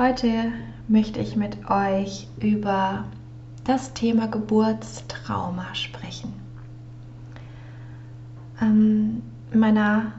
Heute 0.00 0.50
möchte 0.88 1.20
ich 1.20 1.36
mit 1.36 1.68
euch 1.68 2.26
über 2.40 3.04
das 3.64 3.92
Thema 3.92 4.28
Geburtstrauma 4.28 5.74
sprechen. 5.74 6.32
Ähm, 8.62 9.20
in 9.52 9.60
meiner 9.60 10.12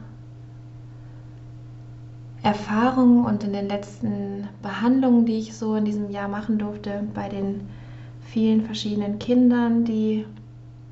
Erfahrung 2.44 3.24
und 3.24 3.42
in 3.42 3.52
den 3.52 3.68
letzten 3.68 4.46
Behandlungen, 4.62 5.26
die 5.26 5.38
ich 5.38 5.56
so 5.56 5.74
in 5.74 5.84
diesem 5.84 6.12
Jahr 6.12 6.28
machen 6.28 6.58
durfte, 6.58 7.02
bei 7.12 7.28
den 7.28 7.62
vielen 8.20 8.64
verschiedenen 8.64 9.18
Kindern, 9.18 9.84
die 9.84 10.24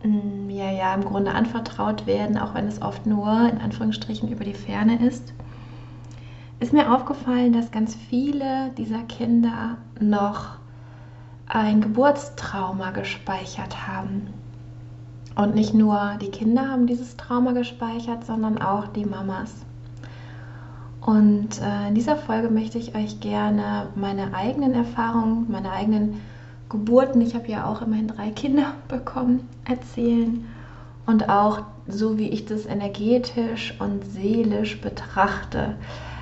mm, 0.03 0.48
mir 0.48 0.72
ja 0.72 0.93
im 0.97 1.05
Grunde 1.05 1.31
anvertraut 1.31 2.09
werden, 2.09 2.37
auch 2.37 2.55
wenn 2.55 2.67
es 2.67 2.83
oft 2.83 3.06
nur 3.06 3.48
in 3.53 3.59
Anführungsstrichen 3.59 4.33
über 4.33 4.43
die 4.43 4.55
Ferne 4.55 5.06
ist 5.06 5.33
ist 6.61 6.72
mir 6.72 6.94
aufgefallen, 6.94 7.53
dass 7.53 7.70
ganz 7.70 7.94
viele 7.94 8.70
dieser 8.77 9.03
Kinder 9.03 9.78
noch 9.98 10.56
ein 11.47 11.80
Geburtstrauma 11.80 12.91
gespeichert 12.91 13.89
haben. 13.89 14.28
Und 15.34 15.55
nicht 15.55 15.75
nur 15.75 16.19
die 16.20 16.31
Kinder 16.31 16.69
haben 16.69 16.86
dieses 16.86 17.16
Trauma 17.16 17.53
gespeichert, 17.53 18.27
sondern 18.27 18.61
auch 18.61 18.88
die 18.88 19.06
Mamas. 19.06 19.55
Und 21.00 21.61
äh, 21.62 21.88
in 21.88 21.94
dieser 21.94 22.16
Folge 22.16 22.50
möchte 22.50 22.77
ich 22.77 22.94
euch 22.94 23.20
gerne 23.20 23.88
meine 23.94 24.34
eigenen 24.34 24.75
Erfahrungen, 24.75 25.47
meine 25.50 25.72
eigenen 25.72 26.20
Geburten, 26.69 27.20
ich 27.20 27.34
habe 27.34 27.48
ja 27.48 27.64
auch 27.64 27.81
immerhin 27.81 28.08
drei 28.08 28.31
Kinder 28.31 28.75
bekommen, 28.88 29.48
erzählen. 29.64 30.44
Und 31.06 31.28
auch 31.28 31.62
so, 31.88 32.19
wie 32.19 32.28
ich 32.28 32.44
das 32.44 32.66
energetisch 32.66 33.75
und 33.81 34.05
seelisch 34.05 34.81
betrachte. 34.81 35.77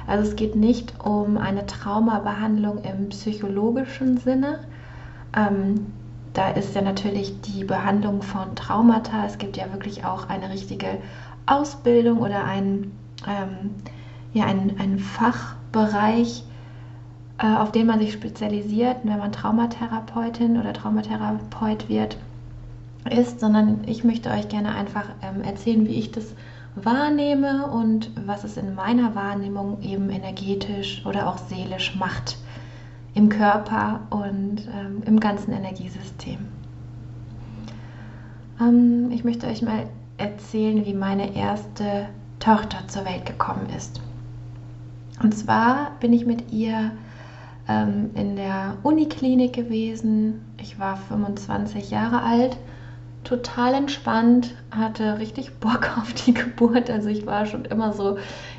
Also 0.08 0.30
es 0.30 0.36
geht 0.36 0.56
nicht 0.56 1.04
um 1.04 1.36
eine 1.36 1.66
Traumabehandlung 1.66 2.78
im 2.82 3.10
psychologischen 3.10 4.16
Sinne. 4.16 4.60
Ähm, 5.36 5.92
da 6.32 6.48
ist 6.48 6.74
ja 6.74 6.80
natürlich 6.80 7.40
die 7.42 7.64
Behandlung 7.64 8.22
von 8.22 8.54
Traumata. 8.56 9.26
Es 9.26 9.36
gibt 9.36 9.56
ja 9.58 9.70
wirklich 9.72 10.04
auch 10.04 10.28
eine 10.30 10.48
richtige 10.50 10.98
Ausbildung 11.46 12.18
oder 12.18 12.44
ein, 12.44 12.92
ähm, 13.26 13.74
ja, 14.32 14.46
einen, 14.46 14.78
einen 14.78 14.98
Fachbereich, 14.98 16.42
äh, 17.38 17.54
auf 17.56 17.72
den 17.72 17.86
man 17.86 18.00
sich 18.00 18.12
spezialisiert, 18.12 18.98
wenn 19.04 19.18
man 19.18 19.32
Traumatherapeutin 19.32 20.58
oder 20.58 20.72
Traumatherapeut 20.72 21.88
wird, 21.90 22.16
ist, 23.10 23.40
sondern 23.40 23.82
ich 23.86 24.04
möchte 24.04 24.30
euch 24.30 24.48
gerne 24.48 24.74
einfach 24.74 25.04
ähm, 25.22 25.42
erzählen, 25.42 25.86
wie 25.86 25.98
ich 25.98 26.12
das 26.12 26.34
wahrnehme 26.84 27.66
und 27.66 28.10
was 28.26 28.44
es 28.44 28.56
in 28.56 28.74
meiner 28.74 29.14
Wahrnehmung 29.14 29.82
eben 29.82 30.10
energetisch 30.10 31.04
oder 31.06 31.28
auch 31.28 31.38
seelisch 31.38 31.96
macht 31.96 32.36
im 33.14 33.28
Körper 33.28 34.00
und 34.10 34.68
ähm, 34.74 35.02
im 35.04 35.18
ganzen 35.18 35.52
Energiesystem. 35.52 36.38
Ähm, 38.60 39.10
ich 39.10 39.24
möchte 39.24 39.46
euch 39.46 39.62
mal 39.62 39.86
erzählen, 40.18 40.84
wie 40.84 40.94
meine 40.94 41.34
erste 41.34 42.08
Tochter 42.38 42.86
zur 42.88 43.04
Welt 43.04 43.26
gekommen 43.26 43.68
ist. 43.76 44.00
Und 45.22 45.36
zwar 45.36 45.92
bin 46.00 46.12
ich 46.12 46.26
mit 46.26 46.52
ihr 46.52 46.92
ähm, 47.68 48.10
in 48.14 48.36
der 48.36 48.76
Uniklinik 48.82 49.52
gewesen. 49.52 50.44
Ich 50.60 50.78
war 50.78 50.96
25 50.96 51.90
Jahre 51.90 52.22
alt 52.22 52.56
total 53.28 53.74
entspannt, 53.74 54.54
hatte 54.70 55.18
richtig 55.18 55.58
Bock 55.60 55.90
auf 55.98 56.12
die 56.14 56.34
Geburt. 56.34 56.90
Also 56.90 57.08
ich 57.08 57.26
war 57.26 57.46
schon 57.46 57.64
immer 57.66 57.92
so, 57.92 58.18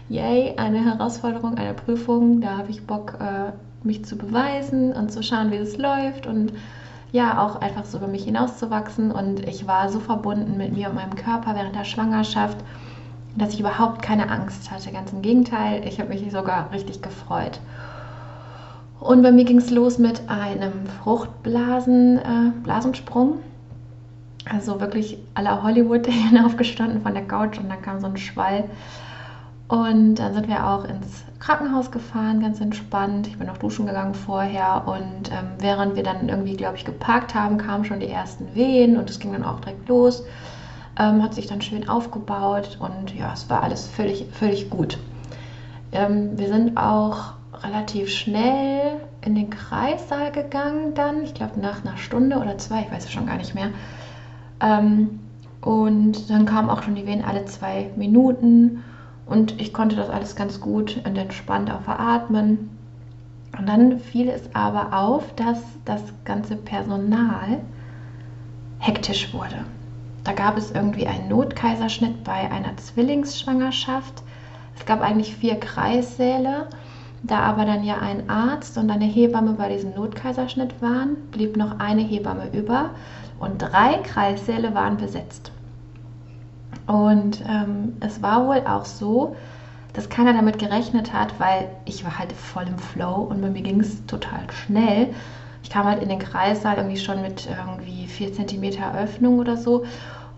yay, 0.10 0.56
eine 0.58 0.84
Herausforderung, 0.84 1.58
eine 1.58 1.74
Prüfung. 1.74 2.42
Da 2.42 2.58
habe 2.58 2.70
ich 2.70 2.86
Bock, 2.86 3.16
äh, 3.20 3.52
mich 3.86 4.06
zu 4.06 4.18
beweisen 4.18 4.92
und 4.94 5.12
zu 5.12 5.24
schauen, 5.24 5.52
wie 5.52 5.56
es 5.56 5.78
läuft 5.78 6.28
und 6.28 6.52
ja, 7.12 7.44
auch 7.44 7.62
einfach 7.62 7.86
so 7.86 7.98
über 7.98 8.08
mich 8.08 8.26
hinauszuwachsen. 8.26 9.12
Und 9.12 9.48
ich 9.48 9.66
war 9.66 9.90
so 9.90 10.00
verbunden 10.00 10.58
mit 10.58 10.74
mir 10.74 10.90
und 10.90 10.96
meinem 10.96 11.16
Körper 11.16 11.56
während 11.56 11.76
der 11.76 11.86
Schwangerschaft, 11.86 12.58
dass 13.36 13.54
ich 13.54 13.60
überhaupt 13.62 14.04
keine 14.04 14.30
Angst 14.30 14.70
hatte. 14.70 14.92
Ganz 14.92 15.12
im 15.12 15.24
Gegenteil, 15.24 15.88
ich 15.88 16.00
habe 16.00 16.10
mich 16.10 16.32
sogar 16.32 16.72
richtig 16.72 17.02
gefreut. 17.02 17.60
Und 19.00 19.24
bei 19.24 19.32
mir 19.32 19.46
ging 19.46 19.58
es 19.58 19.72
los 19.72 19.98
mit 19.98 20.30
einem 20.30 20.86
Fruchtblasen, 21.02 22.18
äh, 22.20 22.52
Blasensprung. 22.64 23.40
Also 24.52 24.80
wirklich 24.82 25.18
aller 25.36 25.64
Hollywood 25.64 26.08
hinaufgestanden 26.08 27.02
von 27.02 27.14
der 27.14 27.28
Couch 27.28 27.58
und 27.60 27.70
dann 27.70 27.82
kam 27.82 28.00
so 28.00 28.08
ein 28.08 28.18
Schwall. 28.18 28.66
Und 29.68 30.16
dann 30.16 30.34
sind 30.34 30.48
wir 30.48 30.68
auch 30.68 30.84
ins 30.84 31.24
Krankenhaus 31.40 31.92
gefahren, 31.92 32.42
ganz 32.42 32.60
entspannt. 32.60 33.28
Ich 33.28 33.38
bin 33.38 33.46
noch 33.46 33.58
duschen 33.58 33.86
gegangen 33.86 34.16
vorher 34.16 34.84
und 34.88 35.32
ähm, 35.32 35.52
während 35.60 35.96
wir 35.96 36.02
dann 36.02 36.28
irgendwie, 36.28 36.56
glaube 36.56 36.76
ich, 36.76 36.86
geparkt 36.86 37.36
haben, 37.36 37.60
kamen 37.60 37.86
schon 37.86 38.00
die 38.00 38.10
ersten 38.10 38.56
Wehen 38.56 38.98
und 38.98 39.10
es 39.12 39.20
ging 39.20 39.32
dann 39.32 39.44
auch 39.44 39.60
direkt 39.60 39.88
los. 39.88 40.24
Ähm, 40.98 41.22
hat 41.22 41.36
sich 41.36 41.46
dann 41.46 41.62
schön 41.62 41.88
aufgebaut 41.88 42.78
und 42.80 43.16
ja, 43.16 43.32
es 43.32 43.48
war 43.50 43.62
alles 43.62 43.88
völlig, 43.88 44.26
völlig 44.32 44.72
gut. 44.72 44.98
Ähm, 45.92 46.38
wir 46.38 46.48
sind 46.48 46.76
auch 46.76 47.34
relativ 47.64 48.10
schnell 48.10 49.00
in 49.22 49.36
den 49.36 49.52
Kreissaal 49.52 50.32
gegangen 50.32 50.96
dann, 50.96 51.24
ich 51.24 51.36
glaube 51.36 51.60
nach 51.60 51.86
einer 51.86 51.98
Stunde 51.98 52.38
oder 52.38 52.58
zwei, 52.58 52.82
ich 52.82 52.92
weiß 52.92 53.06
es 53.06 53.12
schon 53.12 53.28
gar 53.28 53.38
nicht 53.38 53.54
mehr. 53.54 53.70
Ähm, 54.62 55.20
und 55.62 56.30
dann 56.30 56.46
kamen 56.46 56.70
auch 56.70 56.84
schon 56.84 56.96
die 56.96 57.06
Wehen 57.06 57.24
alle 57.24 57.46
zwei 57.46 57.90
Minuten 57.96 58.84
und 59.26 59.60
ich 59.60 59.74
konnte 59.74 59.96
das 59.96 60.10
alles 60.10 60.36
ganz 60.36 60.60
gut 60.60 61.02
und 61.06 61.18
entspannt 61.18 61.72
auch 61.72 61.82
veratmen. 61.82 62.70
Und 63.58 63.68
dann 63.68 64.00
fiel 64.00 64.30
es 64.30 64.44
aber 64.56 64.98
auf, 64.98 65.36
dass 65.36 65.62
das 65.86 66.02
ganze 66.24 66.56
Personal 66.56 67.60
hektisch 68.80 69.34
wurde. 69.34 69.66
Da 70.24 70.34
gab 70.34 70.58
es 70.58 70.72
irgendwie 70.72 71.08
einen 71.08 71.28
Notkaiserschnitt 71.28 72.24
bei 72.24 72.50
einer 72.52 72.78
Zwillingsschwangerschaft. 72.78 74.24
Es 74.78 74.86
gab 74.86 75.02
eigentlich 75.02 75.36
vier 75.36 75.60
Kreissäle. 75.60 76.68
Da 77.22 77.40
aber 77.40 77.66
dann 77.66 77.84
ja 77.84 77.98
ein 77.98 78.30
Arzt 78.30 78.78
und 78.78 78.90
eine 78.90 79.06
Hebamme 79.06 79.54
bei 79.54 79.68
diesem 79.70 79.94
Notkaiserschnitt 79.94 80.82
waren, 80.82 81.18
blieb 81.32 81.58
noch 81.58 81.80
eine 81.80 82.02
Hebamme 82.02 82.50
über 82.54 82.92
und 83.40 83.60
drei 83.62 84.00
Kreissäle 84.04 84.74
waren 84.74 84.98
besetzt. 84.98 85.52
Und 86.88 87.44
ähm, 87.48 87.94
es 88.00 88.22
war 88.22 88.48
wohl 88.48 88.64
auch 88.66 88.86
so, 88.86 89.36
dass 89.94 90.10
keiner 90.10 90.34
damit 90.34 90.60
gerechnet 90.60 91.14
hat, 91.14 91.40
weil 91.40 91.70
ich 91.86 92.04
war 92.04 92.20
halt 92.20 92.34
voll 92.34 92.68
im 92.68 92.78
Flow 92.78 93.28
und 93.30 93.42
bei 93.42 93.50
mir 93.50 93.62
ging 93.62 93.80
es 93.80 94.06
total 94.06 94.50
schnell. 94.52 95.14
Ich 95.64 95.70
kam 95.70 95.86
halt 95.86 96.02
in 96.02 96.10
den 96.10 96.20
Kreissaal 96.20 96.78
irgendwie 96.78 96.98
schon 96.98 97.22
mit 97.22 97.48
irgendwie 97.48 98.08
4 98.08 98.34
cm 98.34 98.84
Öffnung 98.96 99.40
oder 99.40 99.58
so. 99.58 99.84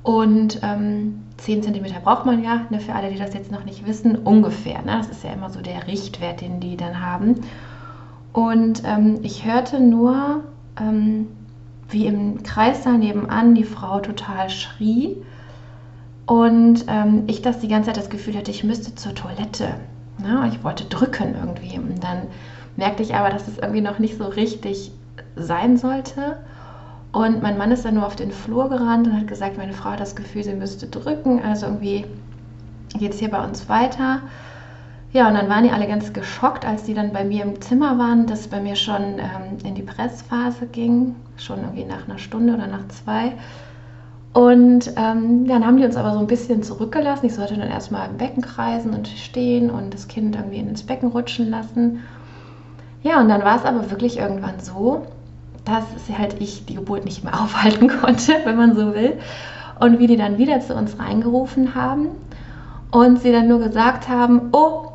Und 0.04 0.60
ähm, 0.64 1.24
10 1.38 1.64
cm 1.64 2.02
braucht 2.04 2.26
man 2.26 2.44
ja, 2.44 2.66
ne, 2.70 2.80
für 2.80 2.94
alle, 2.94 3.12
die 3.12 3.20
das 3.20 3.34
jetzt 3.34 3.52
noch 3.52 3.64
nicht 3.64 3.86
wissen, 3.86 4.16
ungefähr. 4.16 4.82
Ne? 4.82 4.98
Das 4.98 5.10
ist 5.10 5.24
ja 5.24 5.32
immer 5.32 5.50
so 5.50 5.62
der 5.62 5.88
Richtwert, 5.88 6.42
den 6.42 6.60
die 6.60 6.76
dann 6.76 7.00
haben. 7.00 7.36
Und 8.34 8.84
ähm, 8.86 9.20
ich 9.22 9.46
hörte 9.46 9.80
nur, 9.80 10.44
ähm, 10.80 11.28
wie 11.92 12.06
im 12.06 12.44
Kreis 12.44 12.86
nebenan 12.86 13.56
die 13.56 13.64
Frau 13.64 14.00
total 14.00 14.50
schrie 14.50 15.18
und 16.26 16.86
ähm, 16.88 17.24
ich 17.28 17.42
das 17.42 17.60
die 17.60 17.68
ganze 17.68 17.88
Zeit 17.88 17.98
das 17.98 18.10
Gefühl 18.10 18.38
hatte, 18.38 18.52
ich 18.52 18.64
müsste 18.64 18.96
zur 18.96 19.14
Toilette. 19.14 19.76
Ne? 20.18 20.50
Ich 20.52 20.64
wollte 20.64 20.86
drücken 20.86 21.36
irgendwie 21.36 21.78
und 21.78 22.04
dann 22.04 22.28
merkte 22.78 23.04
ich 23.04 23.16
aber, 23.16 23.30
dass 23.30 23.48
es 23.48 23.58
irgendwie 23.58 23.82
noch 23.82 24.00
nicht 24.00 24.18
so 24.18 24.26
richtig 24.26 24.92
sein 25.36 25.78
sollte. 25.78 26.38
Und 27.12 27.42
mein 27.42 27.58
Mann 27.58 27.72
ist 27.72 27.84
dann 27.84 27.96
nur 27.96 28.06
auf 28.06 28.16
den 28.16 28.32
Flur 28.32 28.70
gerannt 28.70 29.08
und 29.08 29.18
hat 29.18 29.28
gesagt, 29.28 29.58
meine 29.58 29.74
Frau 29.74 29.92
hat 29.92 30.00
das 30.00 30.16
Gefühl, 30.16 30.44
sie 30.44 30.54
müsste 30.54 30.88
drücken. 30.88 31.42
Also 31.44 31.66
irgendwie 31.66 32.06
geht 32.98 33.14
es 33.14 33.20
hier 33.20 33.30
bei 33.30 33.44
uns 33.44 33.68
weiter. 33.68 34.22
Ja, 35.14 35.28
und 35.28 35.34
dann 35.34 35.50
waren 35.50 35.66
die 35.66 35.72
alle 35.72 35.88
ganz 35.88 36.14
geschockt, 36.14 36.66
als 36.66 36.84
die 36.84 36.94
dann 36.94 37.12
bei 37.12 37.26
mir 37.26 37.44
im 37.44 37.60
Zimmer 37.60 37.98
waren, 37.98 38.28
dass 38.28 38.42
es 38.42 38.48
bei 38.48 38.62
mir 38.62 38.78
schon 38.78 39.20
ähm, 39.20 39.58
in 39.66 39.76
die 39.76 39.82
Pressphase 39.82 40.68
ging, 40.68 41.16
schon 41.36 41.60
irgendwie 41.60 41.84
nach 41.84 42.08
einer 42.08 42.18
Stunde 42.18 42.54
oder 42.54 42.68
nach 42.68 42.88
zwei. 42.88 43.34
Und 44.34 44.94
ähm, 44.96 45.46
dann 45.48 45.66
haben 45.66 45.76
die 45.76 45.84
uns 45.84 45.98
aber 45.98 46.14
so 46.14 46.20
ein 46.20 46.28
bisschen 46.28 46.64
zurückgelassen. 46.64 47.26
Ich 47.26 47.36
sollte 47.36 47.58
dann 47.58 47.68
erstmal 47.70 48.10
im 48.10 48.18
Becken 48.18 48.42
kreisen 48.42 48.94
und 48.94 49.10
stehen 49.10 49.70
und 49.70 49.94
das 49.94 50.08
Kind 50.08 50.38
irgendwie 50.38 50.60
ins 50.60 50.84
Becken 50.84 51.10
rutschen 51.10 51.50
lassen. 51.50 52.00
Ja, 53.04 53.20
und 53.20 53.28
dann 53.28 53.44
war 53.44 53.58
es 53.58 53.66
aber 53.66 53.92
wirklich 53.92 54.18
irgendwann 54.18 54.62
so, 54.62 55.08
dass 55.66 55.84
halt 56.18 56.38
ich 56.40 56.66
die 56.66 56.76
Geburt 56.76 57.04
nicht 57.04 57.26
mehr 57.26 57.34
aufhalten 57.42 57.90
konnte, 57.90 58.36
wenn 58.46 58.56
man 58.56 58.76
so 58.76 58.94
will. 58.94 59.20
Und 59.82 60.00
wie 60.00 60.08
die 60.08 60.18
dann 60.18 60.38
wieder 60.38 60.62
zu 60.62 60.74
uns 60.74 60.98
reingerufen 61.00 61.76
haben 61.76 62.10
und 62.92 63.20
sie 63.20 63.34
dann 63.34 63.50
nur 63.50 63.60
gesagt 63.60 64.08
haben, 64.08 64.50
oh, 64.54 64.91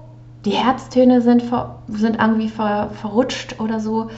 die 0.47 0.53
Herztöne 0.53 1.21
sind, 1.21 1.43
ver, 1.43 1.81
sind 1.89 2.19
irgendwie 2.21 2.49
ver, 2.49 2.91
verrutscht 3.01 3.61
oder 3.61 3.81
so. 3.81 4.11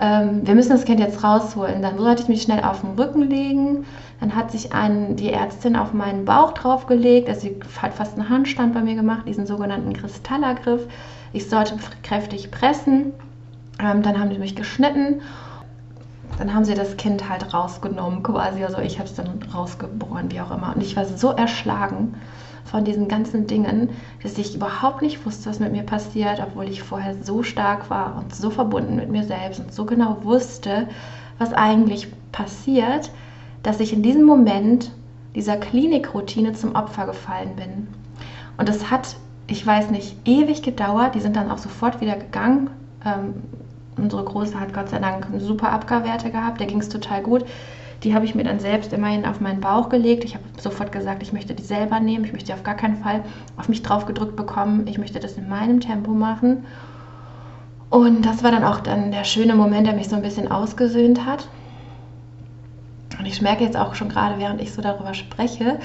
Ähm, 0.00 0.46
wir 0.46 0.54
müssen 0.54 0.70
das 0.70 0.84
Kind 0.84 1.00
jetzt 1.00 1.24
rausholen. 1.24 1.82
Dann 1.82 1.98
sollte 1.98 2.22
ich 2.22 2.28
mich 2.28 2.42
schnell 2.42 2.62
auf 2.62 2.80
den 2.80 2.90
Rücken 2.90 3.22
legen. 3.22 3.84
Dann 4.20 4.36
hat 4.36 4.52
sich 4.52 4.72
ein, 4.72 5.16
die 5.16 5.32
Ärztin 5.32 5.74
auf 5.74 5.92
meinen 5.92 6.24
Bauch 6.24 6.52
draufgelegt. 6.52 7.28
Also 7.28 7.42
sie 7.42 7.60
hat 7.80 7.94
fast 7.94 8.16
einen 8.16 8.28
Handstand 8.28 8.74
bei 8.74 8.80
mir 8.80 8.94
gemacht, 8.94 9.26
diesen 9.26 9.44
sogenannten 9.44 9.92
Kristallergriff. 9.92 10.86
Ich 11.32 11.50
sollte 11.50 11.74
kräftig 12.04 12.52
pressen. 12.52 13.12
Ähm, 13.80 14.02
dann 14.02 14.20
haben 14.20 14.30
sie 14.30 14.38
mich 14.38 14.54
geschnitten. 14.54 15.20
Dann 16.38 16.54
haben 16.54 16.64
sie 16.64 16.74
das 16.74 16.96
Kind 16.96 17.28
halt 17.28 17.52
rausgenommen, 17.52 18.22
quasi. 18.22 18.64
Also 18.64 18.78
ich 18.78 19.00
habe 19.00 19.08
es 19.08 19.16
dann 19.16 19.40
rausgeboren, 19.52 20.30
wie 20.30 20.40
auch 20.40 20.52
immer. 20.52 20.74
Und 20.76 20.82
ich 20.82 20.96
war 20.96 21.04
so 21.04 21.32
erschlagen 21.32 22.14
von 22.64 22.84
diesen 22.84 23.08
ganzen 23.08 23.46
Dingen, 23.46 23.90
dass 24.22 24.38
ich 24.38 24.54
überhaupt 24.54 25.02
nicht 25.02 25.24
wusste, 25.26 25.50
was 25.50 25.60
mit 25.60 25.72
mir 25.72 25.82
passiert, 25.82 26.40
obwohl 26.40 26.68
ich 26.68 26.82
vorher 26.82 27.16
so 27.22 27.42
stark 27.42 27.90
war 27.90 28.16
und 28.18 28.34
so 28.34 28.50
verbunden 28.50 28.96
mit 28.96 29.10
mir 29.10 29.24
selbst 29.24 29.60
und 29.60 29.72
so 29.72 29.84
genau 29.84 30.18
wusste, 30.22 30.88
was 31.38 31.52
eigentlich 31.52 32.08
passiert, 32.30 33.10
dass 33.62 33.80
ich 33.80 33.92
in 33.92 34.02
diesem 34.02 34.24
Moment 34.24 34.92
dieser 35.34 35.56
Klinikroutine 35.56 36.52
zum 36.52 36.74
Opfer 36.74 37.06
gefallen 37.06 37.56
bin. 37.56 37.88
Und 38.58 38.68
es 38.68 38.90
hat, 38.90 39.16
ich 39.46 39.66
weiß 39.66 39.90
nicht, 39.90 40.16
ewig 40.26 40.62
gedauert. 40.62 41.14
Die 41.14 41.20
sind 41.20 41.36
dann 41.36 41.50
auch 41.50 41.58
sofort 41.58 42.00
wieder 42.00 42.16
gegangen. 42.16 42.70
Ähm, 43.04 43.34
unsere 43.96 44.24
Große 44.24 44.58
hat 44.58 44.74
Gott 44.74 44.90
sei 44.90 44.98
Dank 44.98 45.26
super 45.38 45.70
Abgarwerte 45.72 46.30
gehabt, 46.30 46.60
der 46.60 46.66
ging 46.66 46.80
es 46.80 46.88
total 46.88 47.22
gut. 47.22 47.44
Die 48.02 48.14
habe 48.14 48.24
ich 48.24 48.34
mir 48.34 48.44
dann 48.44 48.58
selbst 48.58 48.92
immerhin 48.92 49.24
auf 49.24 49.40
meinen 49.40 49.60
Bauch 49.60 49.88
gelegt. 49.88 50.24
Ich 50.24 50.34
habe 50.34 50.44
sofort 50.60 50.90
gesagt, 50.90 51.22
ich 51.22 51.32
möchte 51.32 51.54
die 51.54 51.62
selber 51.62 52.00
nehmen. 52.00 52.24
Ich 52.24 52.32
möchte 52.32 52.48
die 52.48 52.54
auf 52.54 52.64
gar 52.64 52.74
keinen 52.74 52.96
Fall 52.96 53.22
auf 53.56 53.68
mich 53.68 53.82
drauf 53.82 54.06
gedrückt 54.06 54.34
bekommen. 54.34 54.86
Ich 54.88 54.98
möchte 54.98 55.20
das 55.20 55.34
in 55.34 55.48
meinem 55.48 55.80
Tempo 55.80 56.12
machen. 56.12 56.64
Und 57.90 58.24
das 58.24 58.42
war 58.42 58.50
dann 58.50 58.64
auch 58.64 58.80
dann 58.80 59.12
der 59.12 59.24
schöne 59.24 59.54
Moment, 59.54 59.86
der 59.86 59.94
mich 59.94 60.08
so 60.08 60.16
ein 60.16 60.22
bisschen 60.22 60.50
ausgesöhnt 60.50 61.26
hat. 61.26 61.48
Und 63.18 63.26
ich 63.26 63.42
merke 63.42 63.62
jetzt 63.62 63.76
auch 63.76 63.94
schon 63.94 64.08
gerade, 64.08 64.40
während 64.40 64.60
ich 64.60 64.72
so 64.72 64.82
darüber 64.82 65.14
spreche, 65.14 65.78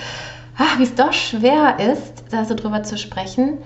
wie 0.77 0.83
es 0.83 0.95
doch 0.95 1.13
schwer 1.13 1.77
ist, 1.79 2.23
da 2.31 2.45
so 2.45 2.55
drüber 2.55 2.81
zu 2.83 2.97
sprechen, 2.97 3.57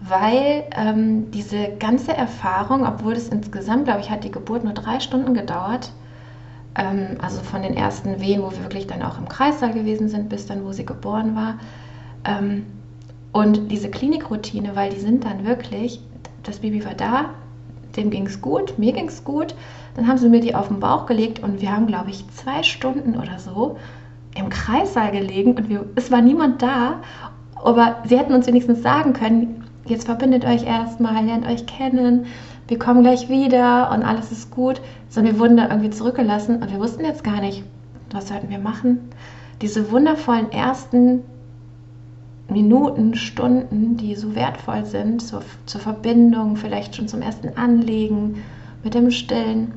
weil 0.00 0.64
ähm, 0.76 1.30
diese 1.30 1.68
ganze 1.78 2.14
Erfahrung, 2.14 2.86
obwohl 2.86 3.14
es 3.14 3.28
insgesamt, 3.28 3.84
glaube 3.84 4.00
ich, 4.00 4.10
hat 4.10 4.24
die 4.24 4.30
Geburt 4.30 4.64
nur 4.64 4.74
drei 4.74 5.00
Stunden 5.00 5.32
gedauert, 5.32 5.92
ähm, 6.76 7.18
also 7.20 7.40
von 7.40 7.62
den 7.62 7.76
ersten 7.76 8.20
Wehen, 8.20 8.42
wo 8.42 8.50
wir 8.50 8.62
wirklich 8.62 8.86
dann 8.86 9.02
auch 9.02 9.18
im 9.18 9.28
Kreissaal 9.28 9.72
gewesen 9.72 10.08
sind, 10.08 10.28
bis 10.28 10.46
dann, 10.46 10.64
wo 10.64 10.72
sie 10.72 10.84
geboren 10.84 11.36
war. 11.36 11.58
Ähm, 12.24 12.66
und 13.32 13.70
diese 13.70 13.90
Klinikroutine, 13.90 14.76
weil 14.76 14.90
die 14.90 15.00
sind 15.00 15.24
dann 15.24 15.44
wirklich, 15.44 16.00
das 16.42 16.60
Baby 16.60 16.84
war 16.84 16.94
da, 16.94 17.30
dem 17.96 18.10
ging 18.10 18.26
es 18.26 18.40
gut, 18.40 18.78
mir 18.78 18.92
ging 18.92 19.08
es 19.08 19.24
gut. 19.24 19.54
Dann 19.94 20.08
haben 20.08 20.18
sie 20.18 20.28
mir 20.28 20.40
die 20.40 20.54
auf 20.54 20.68
den 20.68 20.80
Bauch 20.80 21.06
gelegt 21.06 21.42
und 21.42 21.60
wir 21.60 21.72
haben, 21.72 21.86
glaube 21.86 22.10
ich, 22.10 22.28
zwei 22.30 22.62
Stunden 22.62 23.16
oder 23.16 23.38
so 23.38 23.76
im 24.36 24.48
Kreissaal 24.48 25.12
gelegen 25.12 25.54
und 25.54 25.68
wir, 25.68 25.84
es 25.94 26.10
war 26.10 26.20
niemand 26.20 26.62
da. 26.62 27.00
Aber 27.62 27.96
sie 28.04 28.18
hätten 28.18 28.34
uns 28.34 28.46
wenigstens 28.46 28.82
sagen 28.82 29.12
können, 29.12 29.64
jetzt 29.86 30.06
verbindet 30.06 30.44
euch 30.44 30.64
erstmal, 30.66 31.24
lernt 31.24 31.46
euch 31.46 31.66
kennen, 31.66 32.26
wir 32.68 32.78
kommen 32.78 33.02
gleich 33.02 33.28
wieder 33.28 33.90
und 33.92 34.02
alles 34.02 34.32
ist 34.32 34.50
gut, 34.50 34.80
sondern 35.08 35.34
wir 35.34 35.40
wurden 35.40 35.56
da 35.56 35.68
irgendwie 35.68 35.90
zurückgelassen 35.90 36.62
und 36.62 36.70
wir 36.70 36.80
wussten 36.80 37.04
jetzt 37.04 37.24
gar 37.24 37.40
nicht, 37.40 37.62
was 38.10 38.28
sollten 38.28 38.48
wir 38.48 38.58
machen. 38.58 39.10
Diese 39.60 39.90
wundervollen 39.90 40.50
ersten 40.50 41.22
Minuten, 42.48 43.14
Stunden, 43.14 43.96
die 43.96 44.14
so 44.14 44.34
wertvoll 44.34 44.84
sind, 44.84 45.22
zur, 45.22 45.42
zur 45.66 45.80
Verbindung, 45.80 46.56
vielleicht 46.56 46.96
schon 46.96 47.08
zum 47.08 47.22
ersten 47.22 47.56
Anlegen 47.56 48.42
mit 48.82 48.94
dem 48.94 49.10
Stillen, 49.10 49.72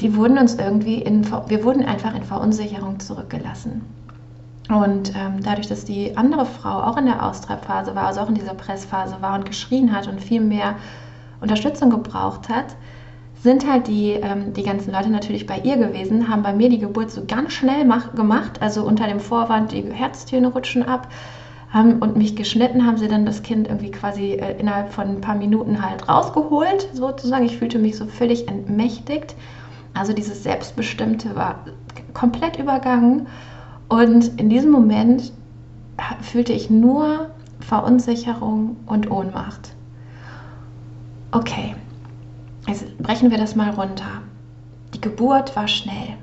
die 0.00 0.16
wurden 0.16 0.38
uns 0.38 0.56
irgendwie 0.56 1.00
in, 1.00 1.26
wir 1.48 1.64
wurden 1.64 1.84
einfach 1.84 2.14
in 2.14 2.22
Verunsicherung 2.22 3.00
zurückgelassen. 3.00 3.82
Und 4.68 5.12
ähm, 5.14 5.42
dadurch, 5.42 5.68
dass 5.68 5.84
die 5.84 6.16
andere 6.16 6.46
Frau 6.46 6.82
auch 6.82 6.96
in 6.96 7.04
der 7.04 7.24
Austreibphase 7.24 7.94
war, 7.94 8.06
also 8.06 8.20
auch 8.20 8.28
in 8.28 8.34
dieser 8.34 8.54
Pressphase 8.54 9.16
war 9.20 9.34
und 9.34 9.44
geschrien 9.44 9.94
hat 9.94 10.08
und 10.08 10.22
viel 10.22 10.40
mehr 10.40 10.76
Unterstützung 11.40 11.90
gebraucht 11.90 12.48
hat, 12.48 12.76
sind 13.44 13.70
halt 13.70 13.88
die, 13.88 14.12
ähm, 14.12 14.54
die 14.54 14.62
ganzen 14.62 14.90
Leute 14.90 15.10
natürlich 15.10 15.46
bei 15.46 15.58
ihr 15.58 15.76
gewesen, 15.76 16.28
haben 16.28 16.42
bei 16.42 16.54
mir 16.54 16.70
die 16.70 16.78
Geburt 16.78 17.10
so 17.10 17.24
ganz 17.26 17.52
schnell 17.52 17.84
mach, 17.84 18.14
gemacht, 18.14 18.62
also 18.62 18.84
unter 18.84 19.06
dem 19.06 19.20
Vorwand, 19.20 19.72
die 19.72 19.82
Herztöne 19.82 20.48
rutschen 20.48 20.82
ab. 20.82 21.08
Haben, 21.70 21.98
und 21.98 22.16
mich 22.16 22.36
geschnitten, 22.36 22.86
haben 22.86 22.98
sie 22.98 23.08
dann 23.08 23.26
das 23.26 23.42
Kind 23.42 23.66
irgendwie 23.66 23.90
quasi 23.90 24.34
äh, 24.34 24.58
innerhalb 24.58 24.92
von 24.92 25.08
ein 25.08 25.20
paar 25.20 25.34
Minuten 25.34 25.84
halt 25.84 26.08
rausgeholt, 26.08 26.88
sozusagen. 26.92 27.44
Ich 27.44 27.58
fühlte 27.58 27.80
mich 27.80 27.96
so 27.96 28.06
völlig 28.06 28.48
entmächtigt. 28.48 29.34
Also 29.92 30.12
dieses 30.12 30.42
Selbstbestimmte 30.42 31.34
war 31.34 31.64
komplett 32.14 32.58
übergangen. 32.58 33.26
Und 33.88 34.40
in 34.40 34.48
diesem 34.48 34.70
Moment 34.70 35.32
fühlte 36.22 36.52
ich 36.52 36.70
nur 36.70 37.30
Verunsicherung 37.60 38.76
und 38.86 39.10
Ohnmacht. 39.10 39.74
Okay, 41.34 41.74
jetzt 42.68 42.96
brechen 42.98 43.32
wir 43.32 43.38
das 43.38 43.56
mal 43.56 43.70
runter. 43.70 44.22
Die 44.94 45.00
Geburt 45.00 45.56
war 45.56 45.66
schnell, 45.66 46.16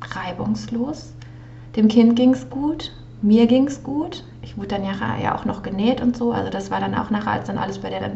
reibungslos. 0.00 1.14
Dem 1.74 1.88
Kind 1.88 2.14
ging 2.14 2.32
es 2.32 2.48
gut, 2.48 2.92
mir 3.22 3.48
ging 3.48 3.66
es 3.66 3.82
gut. 3.82 4.22
Ich 4.40 4.56
wurde 4.56 4.68
dann 4.68 4.84
ja, 4.84 5.34
auch 5.34 5.44
noch 5.46 5.64
genäht 5.64 6.00
und 6.00 6.16
so. 6.16 6.30
Also 6.30 6.48
das 6.48 6.70
war 6.70 6.78
dann 6.78 6.94
auch 6.94 7.10
nachher, 7.10 7.32
als 7.32 7.48
dann 7.48 7.58
alles 7.58 7.80
bei 7.80 7.90
der 7.90 8.08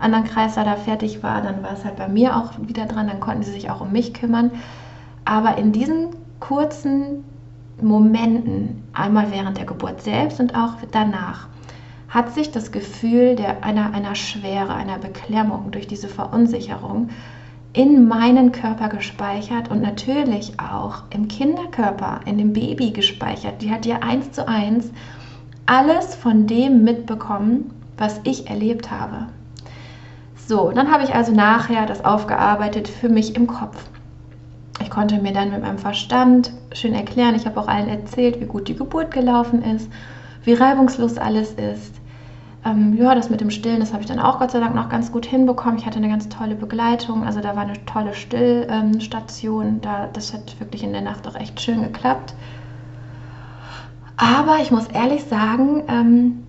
anderen 0.00 0.24
Kreiser 0.24 0.64
da 0.64 0.74
fertig 0.74 1.22
war, 1.22 1.40
dann 1.42 1.62
war 1.62 1.74
es 1.74 1.84
halt 1.84 1.94
bei 1.94 2.08
mir 2.08 2.36
auch 2.36 2.50
wieder 2.58 2.86
dran. 2.86 3.06
Dann 3.06 3.20
konnten 3.20 3.44
sie 3.44 3.52
sich 3.52 3.70
auch 3.70 3.80
um 3.80 3.92
mich 3.92 4.14
kümmern. 4.14 4.50
Aber 5.24 5.58
in 5.58 5.70
diesen 5.70 6.08
kurzen 6.40 7.22
Momenten, 7.80 8.82
einmal 8.94 9.30
während 9.30 9.58
der 9.58 9.66
Geburt 9.66 10.02
selbst 10.02 10.40
und 10.40 10.56
auch 10.56 10.74
danach, 10.90 11.46
hat 12.08 12.34
sich 12.34 12.50
das 12.50 12.72
Gefühl 12.72 13.36
der, 13.36 13.64
einer, 13.64 13.92
einer 13.92 14.14
Schwere, 14.14 14.74
einer 14.74 14.98
Beklemmung 14.98 15.70
durch 15.70 15.86
diese 15.86 16.08
Verunsicherung 16.08 17.08
in 17.72 18.06
meinen 18.06 18.52
Körper 18.52 18.88
gespeichert 18.88 19.70
und 19.70 19.82
natürlich 19.82 20.60
auch 20.60 21.02
im 21.10 21.26
Kinderkörper, 21.26 22.20
in 22.24 22.38
dem 22.38 22.52
Baby 22.52 22.92
gespeichert. 22.92 23.62
Die 23.62 23.70
hat 23.70 23.84
ja 23.84 23.98
eins 23.98 24.30
zu 24.30 24.46
eins 24.46 24.92
alles 25.66 26.14
von 26.14 26.46
dem 26.46 26.84
mitbekommen, 26.84 27.70
was 27.96 28.20
ich 28.24 28.48
erlebt 28.48 28.90
habe. 28.90 29.26
So, 30.46 30.70
dann 30.70 30.92
habe 30.92 31.04
ich 31.04 31.14
also 31.14 31.32
nachher 31.32 31.86
das 31.86 32.04
aufgearbeitet 32.04 32.86
für 32.86 33.08
mich 33.08 33.34
im 33.34 33.46
Kopf. 33.46 33.82
Ich 34.80 34.90
konnte 34.90 35.20
mir 35.20 35.32
dann 35.32 35.50
mit 35.50 35.62
meinem 35.62 35.78
Verstand 35.78 36.52
schön 36.72 36.94
erklären, 36.94 37.34
ich 37.34 37.46
habe 37.46 37.58
auch 37.58 37.68
allen 37.68 37.88
erzählt, 37.88 38.40
wie 38.40 38.46
gut 38.46 38.68
die 38.68 38.76
Geburt 38.76 39.10
gelaufen 39.10 39.62
ist, 39.62 39.90
wie 40.44 40.54
reibungslos 40.54 41.18
alles 41.18 41.52
ist, 41.52 41.94
ähm, 42.64 42.96
ja, 42.96 43.14
das 43.14 43.28
mit 43.28 43.40
dem 43.40 43.50
Stillen, 43.50 43.80
das 43.80 43.92
habe 43.92 44.02
ich 44.02 44.08
dann 44.08 44.18
auch 44.18 44.38
Gott 44.38 44.50
sei 44.50 44.60
Dank 44.60 44.74
noch 44.74 44.88
ganz 44.88 45.12
gut 45.12 45.26
hinbekommen. 45.26 45.78
Ich 45.78 45.84
hatte 45.84 45.98
eine 45.98 46.08
ganz 46.08 46.28
tolle 46.30 46.54
Begleitung, 46.54 47.24
also 47.24 47.40
da 47.40 47.54
war 47.56 47.62
eine 47.62 47.84
tolle 47.84 48.14
Stillstation. 48.14 49.80
Da, 49.82 50.08
das 50.12 50.32
hat 50.32 50.58
wirklich 50.60 50.82
in 50.82 50.92
der 50.92 51.02
Nacht 51.02 51.28
auch 51.28 51.34
echt 51.34 51.60
schön 51.60 51.82
geklappt. 51.82 52.34
Aber 54.16 54.58
ich 54.62 54.70
muss 54.70 54.86
ehrlich 54.86 55.24
sagen, 55.24 55.82
ähm, 55.88 56.42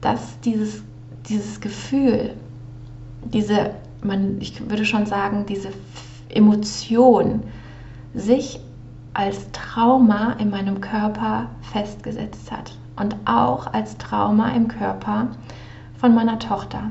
dass 0.00 0.38
dieses, 0.40 0.84
dieses 1.28 1.60
Gefühl, 1.60 2.34
diese, 3.24 3.70
man, 4.02 4.36
ich 4.40 4.68
würde 4.70 4.84
schon 4.84 5.06
sagen, 5.06 5.46
diese 5.48 5.70
Emotion 6.28 7.42
sich 8.14 8.60
als 9.14 9.50
Trauma 9.50 10.34
in 10.34 10.50
meinem 10.50 10.80
Körper 10.80 11.48
festgesetzt 11.72 12.52
hat 12.52 12.76
und 12.96 13.16
auch 13.24 13.72
als 13.72 13.98
Trauma 13.98 14.50
im 14.50 14.68
Körper 14.68 15.28
von 15.98 16.14
meiner 16.14 16.38
Tochter. 16.38 16.90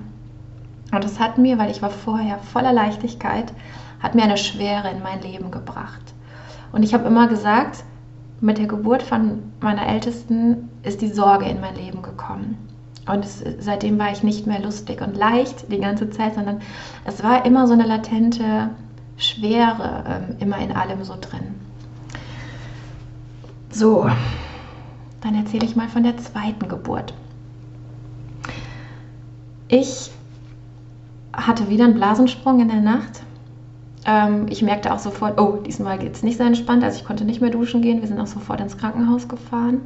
Und 0.92 1.04
das 1.04 1.20
hat 1.20 1.38
mir, 1.38 1.58
weil 1.58 1.72
ich 1.72 1.82
war 1.82 1.90
vorher 1.90 2.38
voller 2.40 2.74
Leichtigkeit, 2.74 3.54
hat 4.02 4.16
mir 4.16 4.24
eine 4.24 4.38
Schwere 4.38 4.90
in 4.92 5.02
mein 5.02 5.22
Leben 5.22 5.52
gebracht. 5.52 6.14
Und 6.72 6.84
ich 6.84 6.94
habe 6.94 7.08
immer 7.08 7.28
gesagt, 7.28 7.84
mit 8.42 8.58
der 8.58 8.68
Geburt 8.68 9.02
von 9.02 9.52
meiner 9.62 9.88
Ältesten 9.88 10.70
ist 10.84 11.02
die 11.02 11.08
Sorge 11.10 11.46
in 11.46 11.62
mein 11.62 11.76
Leben 11.76 12.02
gekommen. 12.02 12.58
Und 13.08 13.24
es, 13.24 13.44
seitdem 13.60 14.00
war 14.00 14.12
ich 14.12 14.24
nicht 14.24 14.48
mehr 14.48 14.60
lustig 14.60 15.02
und 15.02 15.16
leicht 15.16 15.72
die 15.72 15.80
ganze 15.80 16.10
Zeit, 16.10 16.36
sondern 16.36 16.62
es 17.06 17.24
war 17.24 17.46
immer 17.46 17.68
so 17.68 17.74
eine 17.74 17.86
latente 17.86 18.72
Schwere 19.18 20.04
ähm, 20.08 20.36
immer 20.40 20.58
in 20.58 20.72
allem 20.76 21.04
so 21.04 21.16
drin. 21.20 21.56
So, 23.70 24.10
dann 25.26 25.34
erzähle 25.34 25.66
ich 25.66 25.76
mal 25.76 25.88
von 25.88 26.04
der 26.04 26.18
zweiten 26.18 26.68
Geburt. 26.68 27.14
Ich 29.68 30.12
hatte 31.34 31.68
wieder 31.68 31.86
einen 31.86 31.96
Blasensprung 31.96 32.60
in 32.60 32.68
der 32.68 32.82
Nacht. 32.82 33.24
Ähm, 34.06 34.46
ich 34.50 34.62
merkte 34.62 34.94
auch 34.94 35.00
sofort, 35.00 35.42
oh, 35.42 35.58
diesmal 35.66 35.98
geht 35.98 36.14
es 36.14 36.22
nicht 36.22 36.38
so 36.38 36.44
entspannt. 36.44 36.84
Also 36.84 37.00
ich 37.00 37.06
konnte 37.06 37.26
nicht 37.26 37.42
mehr 37.42 37.50
duschen 37.50 37.82
gehen. 37.82 38.02
Wir 38.02 38.08
sind 38.08 38.20
auch 38.20 38.28
sofort 38.28 38.62
ins 38.62 38.78
Krankenhaus 38.78 39.28
gefahren. 39.28 39.82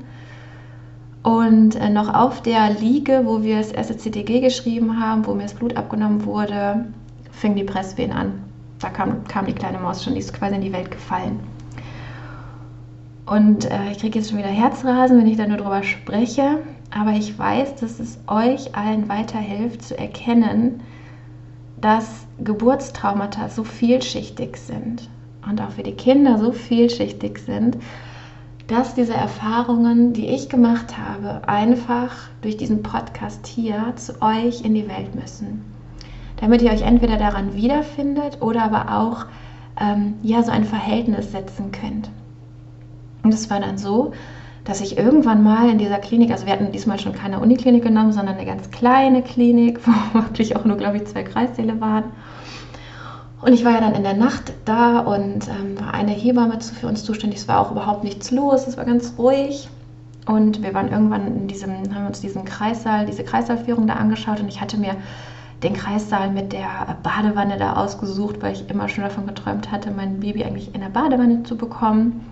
Und 1.24 1.76
äh, 1.76 1.90
noch 1.90 2.14
auf 2.14 2.42
der 2.42 2.72
Liege, 2.74 3.22
wo 3.24 3.42
wir 3.42 3.60
das 3.60 3.72
erste 3.72 3.96
CTG 3.96 4.42
geschrieben 4.42 5.00
haben, 5.00 5.26
wo 5.26 5.34
mir 5.34 5.44
das 5.44 5.54
Blut 5.54 5.78
abgenommen 5.78 6.26
wurde, 6.26 6.86
fing 7.32 7.56
die 7.56 7.64
Presswehen 7.64 8.12
an. 8.12 8.44
Da 8.80 8.90
kam, 8.90 9.24
kam 9.26 9.46
die 9.46 9.54
kleine 9.54 9.80
Maus 9.80 10.04
schon, 10.04 10.16
die 10.16 10.20
ist 10.20 10.34
quasi 10.34 10.56
in 10.56 10.62
die 10.62 10.74
Welt 10.74 10.92
gefallen. 10.92 11.40
Und 13.30 13.70
äh, 13.70 13.92
ich 13.92 14.00
kriege 14.00 14.18
jetzt 14.18 14.30
schon 14.30 14.40
wieder 14.40 14.48
Herzrasen, 14.48 15.20
wenn 15.20 15.28
ich 15.28 15.38
da 15.38 15.46
nur 15.46 15.58
drüber 15.58 15.84
spreche. 15.84 16.60
Aber 16.90 17.12
ich 17.12 17.38
weiß, 17.38 17.76
dass 17.76 18.00
es 18.00 18.18
euch 18.26 18.76
allen 18.76 19.08
weiterhilft 19.08 19.84
zu 19.84 19.96
erkennen, 19.96 20.82
dass 21.80 22.26
Geburtstraumata 22.44 23.50
so 23.50 23.64
vielschichtig 23.64 24.58
sind 24.58 25.10
und 25.48 25.62
auch 25.62 25.70
für 25.70 25.84
die 25.84 25.94
Kinder 25.94 26.40
so 26.40 26.52
vielschichtig 26.52 27.38
sind, 27.38 27.78
dass 28.66 28.96
diese 28.96 29.14
Erfahrungen, 29.14 30.14
die 30.14 30.28
ich 30.28 30.50
gemacht 30.50 30.98
habe, 30.98 31.48
einfach 31.48 32.16
durch 32.42 32.58
diesen 32.58 32.82
Podcast 32.82 33.46
hier 33.46 33.94
zu 33.96 34.22
euch 34.22 34.64
in 34.64 34.74
die 34.74 34.88
Welt 34.88 35.14
müssen. 35.14 35.64
Damit 36.38 36.64
ihr 36.64 36.72
euch 36.72 36.82
entweder 36.82 37.18
daran 37.18 37.56
wiederfindet 37.56 38.42
oder 38.42 38.64
aber 38.64 38.98
auch 38.98 39.26
ähm, 39.80 40.16
ja, 40.24 40.42
so 40.42 40.52
ein 40.52 40.66
Verhältnis 40.66 41.32
setzen 41.32 41.72
könnt. 41.72 42.10
Und 43.24 43.34
es 43.34 43.50
war 43.50 43.60
dann 43.60 43.78
so, 43.78 44.14
dass 44.64 44.82
ich 44.82 44.98
irgendwann 44.98 45.44
mal 45.44 45.70
in 45.70 45.78
dieser 45.78 45.98
Klinik, 45.98 46.32
also 46.32 46.46
wir 46.46 46.54
hatten 46.54 46.72
diesmal 46.72 47.00
schon 47.00 47.14
keine 47.14 47.40
Uniklinik 47.40 47.84
genommen, 47.84 48.14
sondern 48.14 48.36
eine 48.36 48.46
ganz 48.46 48.70
kleine 48.72 49.22
Klinik, 49.22 49.80
wo 49.86 50.20
wirklich 50.20 50.56
auch 50.56 50.66
nur, 50.66 50.78
glaube 50.78 50.98
ich, 50.98 51.06
zwei 51.06 51.24
Kreissäle 51.24 51.82
waren. 51.82 52.06
Und 53.42 53.54
ich 53.54 53.64
war 53.64 53.72
ja 53.72 53.80
dann 53.80 53.96
in 53.96 54.04
der 54.04 54.16
Nacht 54.16 54.54
da 54.66 55.00
und 55.00 55.48
ähm, 55.48 55.80
war 55.80 55.94
eine 55.94 56.12
Hebamme 56.12 56.60
für 56.60 56.88
uns 56.88 57.04
zuständig. 57.04 57.40
Es 57.40 57.48
war 57.48 57.60
auch 57.60 57.72
überhaupt 57.72 58.04
nichts 58.04 58.32
los, 58.32 58.68
es 58.68 58.76
war 58.76 58.86
ganz 58.86 59.14
ruhig. 59.18 59.70
Und 60.26 60.62
wir 60.62 60.74
waren 60.74 60.92
irgendwann 60.92 61.26
in 61.26 61.48
diesem, 61.48 61.96
haben 61.96 62.06
uns 62.06 62.20
diesen 62.20 62.46
Kreissaal, 62.46 63.06
diese 63.06 63.24
Kreissaalführung 63.24 63.88
da 63.88 63.94
angeschaut 63.94 64.40
und 64.40 64.50
ich 64.50 64.62
hatte 64.62 64.78
mir 64.78 64.96
den 65.64 65.74
Kreissaal 65.74 66.30
mit 66.30 66.54
der 66.54 66.98
Badewanne 67.02 67.58
da 67.58 67.74
ausgesucht, 67.74 68.42
weil 68.42 68.54
ich 68.54 68.70
immer 68.70 68.88
schon 68.90 69.04
davon 69.04 69.26
geträumt 69.26 69.72
hatte, 69.72 69.90
mein 69.92 70.20
Baby 70.20 70.44
eigentlich 70.44 70.76
in 70.76 70.82
der 70.82 70.90
Badewanne 70.90 71.44
zu 71.44 71.58
bekommen 71.58 72.24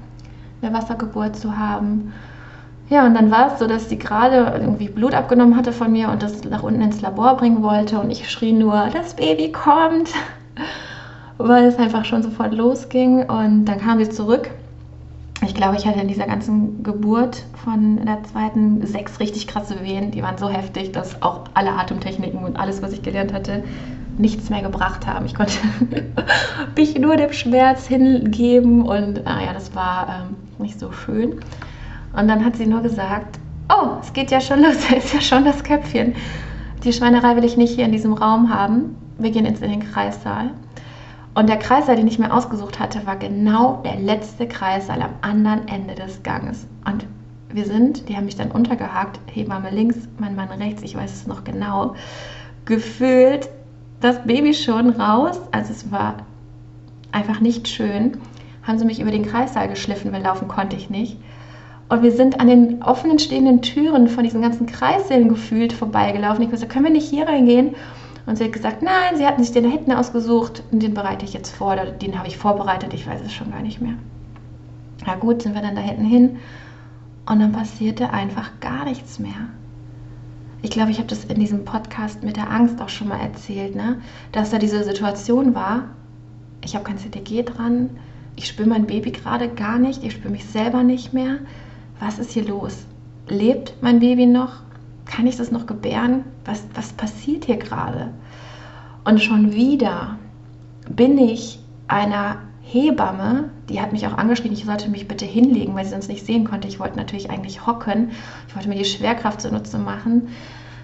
eine 0.61 0.73
Wassergeburt 0.73 1.35
zu 1.35 1.57
haben. 1.57 2.13
Ja, 2.89 3.05
und 3.05 3.15
dann 3.15 3.31
war 3.31 3.51
es 3.51 3.59
so, 3.59 3.67
dass 3.67 3.89
sie 3.89 3.97
gerade 3.97 4.59
irgendwie 4.59 4.87
Blut 4.87 5.13
abgenommen 5.13 5.57
hatte 5.57 5.73
von 5.73 5.91
mir 5.91 6.09
und 6.09 6.23
das 6.23 6.43
nach 6.45 6.63
unten 6.63 6.81
ins 6.81 7.01
Labor 7.01 7.35
bringen 7.35 7.61
wollte. 7.61 7.99
Und 7.99 8.11
ich 8.11 8.29
schrie 8.29 8.53
nur, 8.53 8.89
das 8.93 9.15
Baby 9.15 9.51
kommt, 9.51 10.09
weil 11.37 11.65
es 11.65 11.77
einfach 11.77 12.05
schon 12.05 12.23
sofort 12.23 12.53
losging. 12.53 13.29
Und 13.29 13.65
dann 13.65 13.79
kam 13.79 13.99
sie 13.99 14.09
zurück. 14.09 14.51
Ich 15.45 15.53
glaube, 15.53 15.75
ich 15.75 15.85
hatte 15.85 15.99
in 15.99 16.07
dieser 16.07 16.25
ganzen 16.25 16.81
Geburt 16.81 17.43
von 17.63 18.05
der 18.05 18.23
zweiten 18.23 18.85
sechs 18.87 19.19
richtig 19.19 19.47
krasse 19.47 19.83
Wehen. 19.83 20.11
Die 20.11 20.23
waren 20.23 20.37
so 20.37 20.49
heftig, 20.49 20.93
dass 20.93 21.21
auch 21.21 21.41
alle 21.53 21.73
Atemtechniken 21.73 22.43
und 22.43 22.57
alles, 22.57 22.81
was 22.81 22.93
ich 22.93 23.01
gelernt 23.03 23.33
hatte, 23.33 23.63
nichts 24.19 24.49
mehr 24.49 24.61
gebracht 24.61 25.05
haben. 25.05 25.25
Ich 25.25 25.35
konnte 25.35 25.53
mich 26.75 26.97
nur 26.97 27.15
dem 27.15 27.33
Schmerz 27.33 27.87
hingeben 27.87 28.83
und 28.83 29.25
naja, 29.25 29.53
das 29.53 29.75
war 29.75 30.07
ähm, 30.29 30.35
nicht 30.63 30.79
so 30.79 30.91
schön. 30.91 31.39
Und 32.13 32.27
dann 32.27 32.43
hat 32.43 32.55
sie 32.55 32.65
nur 32.65 32.81
gesagt, 32.81 33.39
oh, 33.69 33.97
es 34.01 34.13
geht 34.13 34.31
ja 34.31 34.41
schon 34.41 34.61
los, 34.61 34.75
da 34.89 34.95
ist 34.95 35.13
ja 35.13 35.21
schon 35.21 35.45
das 35.45 35.63
Köpfchen. 35.63 36.15
Die 36.83 36.93
Schweinerei 36.93 37.35
will 37.35 37.45
ich 37.45 37.57
nicht 37.57 37.75
hier 37.75 37.85
in 37.85 37.91
diesem 37.91 38.13
Raum 38.13 38.53
haben. 38.53 38.95
Wir 39.17 39.31
gehen 39.31 39.45
jetzt 39.45 39.61
in 39.61 39.71
den 39.71 39.91
Kreissaal. 39.91 40.51
Und 41.33 41.49
der 41.49 41.57
Kreissaal, 41.57 41.95
den 41.95 42.07
ich 42.07 42.17
mir 42.17 42.33
ausgesucht 42.33 42.79
hatte, 42.79 43.05
war 43.05 43.15
genau 43.15 43.81
der 43.83 43.99
letzte 43.99 44.47
Kreissaal 44.47 45.01
am 45.01 45.11
anderen 45.21 45.67
Ende 45.67 45.93
des 45.93 46.23
Ganges. 46.23 46.65
Und 46.85 47.05
wir 47.49 47.65
sind, 47.65 48.09
die 48.09 48.15
haben 48.15 48.25
mich 48.25 48.35
dann 48.35 48.51
untergehakt, 48.51 49.19
Hebamme 49.31 49.69
links, 49.69 49.97
mein 50.17 50.35
Mann 50.35 50.49
rechts, 50.49 50.81
ich 50.81 50.95
weiß 50.95 51.13
es 51.13 51.27
noch 51.27 51.43
genau, 51.43 51.95
gefühlt 52.65 53.49
das 53.99 54.23
Baby 54.23 54.53
schon 54.53 54.89
raus. 54.89 55.39
Also 55.51 55.71
es 55.71 55.91
war 55.91 56.17
einfach 57.11 57.39
nicht 57.39 57.67
schön 57.67 58.17
haben 58.67 58.77
sie 58.77 58.85
mich 58.85 58.99
über 58.99 59.11
den 59.11 59.25
Kreissaal 59.25 59.69
geschliffen, 59.69 60.11
weil 60.11 60.21
laufen 60.21 60.49
konnte 60.49 60.75
ich 60.75 60.89
nicht. 60.89 61.17
Und 61.89 62.03
wir 62.03 62.11
sind 62.11 62.41
an 62.41 62.47
den 62.47 62.83
offenen 62.83 63.17
stehenden 63.17 63.61
Türen 63.61 64.09
von 64.09 64.25
diesen 64.25 64.41
ganzen 64.41 64.65
Kreissälen 64.65 65.29
gefühlt 65.29 65.71
vorbeigelaufen. 65.71 66.43
Ich 66.43 66.51
gesagt, 66.51 66.73
können 66.73 66.83
wir 66.83 66.91
nicht 66.91 67.09
hier 67.09 67.25
reingehen? 67.25 67.75
Und 68.25 68.37
sie 68.37 68.43
hat 68.43 68.51
gesagt, 68.51 68.81
nein, 68.81 69.15
sie 69.15 69.25
hatten 69.25 69.41
sich 69.41 69.53
den 69.53 69.63
da 69.63 69.69
hinten 69.69 69.93
ausgesucht 69.93 70.61
und 70.69 70.83
den 70.83 70.93
bereite 70.93 71.23
ich 71.23 71.31
jetzt 71.31 71.55
vor. 71.55 71.77
Den 71.77 72.19
habe 72.19 72.27
ich 72.27 72.37
vorbereitet, 72.37 72.93
ich 72.93 73.07
weiß 73.07 73.21
es 73.25 73.31
schon 73.33 73.51
gar 73.51 73.61
nicht 73.61 73.81
mehr. 73.81 73.93
Na 75.05 75.15
gut, 75.15 75.43
sind 75.43 75.55
wir 75.55 75.61
dann 75.61 75.75
da 75.75 75.81
hinten 75.81 76.03
hin 76.03 76.39
und 77.25 77.39
dann 77.39 77.53
passierte 77.53 78.11
einfach 78.11 78.59
gar 78.59 78.83
nichts 78.83 79.17
mehr. 79.17 79.47
Ich 80.61 80.71
glaube, 80.71 80.91
ich 80.91 80.97
habe 80.97 81.07
das 81.07 81.25
in 81.25 81.39
diesem 81.39 81.65
Podcast 81.65 82.23
mit 82.23 82.35
der 82.35 82.49
Angst 82.49 82.81
auch 82.81 82.89
schon 82.89 83.09
mal 83.09 83.19
erzählt, 83.19 83.75
ne? 83.75 84.01
dass 84.31 84.49
da 84.49 84.57
diese 84.57 84.83
Situation 84.83 85.53
war, 85.53 85.89
ich 86.63 86.75
habe 86.75 86.83
kein 86.83 86.97
CTG 86.97 87.43
dran, 87.43 87.91
ich 88.35 88.47
spüre 88.47 88.67
mein 88.67 88.87
Baby 88.87 89.11
gerade 89.11 89.49
gar 89.49 89.77
nicht, 89.79 90.03
ich 90.03 90.13
spüre 90.13 90.31
mich 90.31 90.45
selber 90.45 90.83
nicht 90.83 91.13
mehr. 91.13 91.39
Was 91.99 92.19
ist 92.19 92.31
hier 92.31 92.45
los? 92.45 92.85
Lebt 93.27 93.73
mein 93.81 93.99
Baby 93.99 94.25
noch? 94.25 94.61
Kann 95.05 95.27
ich 95.27 95.37
das 95.37 95.51
noch 95.51 95.65
gebären? 95.65 96.23
Was, 96.45 96.63
was 96.73 96.93
passiert 96.93 97.45
hier 97.45 97.57
gerade? 97.57 98.13
Und 99.05 99.21
schon 99.21 99.53
wieder 99.53 100.17
bin 100.89 101.17
ich 101.17 101.59
einer 101.87 102.37
Hebamme, 102.69 103.49
die 103.69 103.79
hat 103.79 103.93
mich 103.93 104.05
auch 104.07 104.17
angeschrieben, 104.17 104.57
ich 104.57 104.65
sollte 104.65 104.89
mich 104.89 105.07
bitte 105.07 105.25
hinlegen, 105.25 105.73
weil 105.75 105.85
sie 105.85 105.91
sonst 105.91 106.09
nicht 106.09 106.25
sehen 106.25 106.43
konnte. 106.43 106.67
Ich 106.67 106.79
wollte 106.79 106.97
natürlich 106.97 107.29
eigentlich 107.29 107.65
hocken. 107.65 108.11
Ich 108.47 108.55
wollte 108.55 108.67
mir 108.67 108.75
die 108.75 108.85
Schwerkraft 108.85 109.41
zunutze 109.41 109.77
machen. 109.77 110.29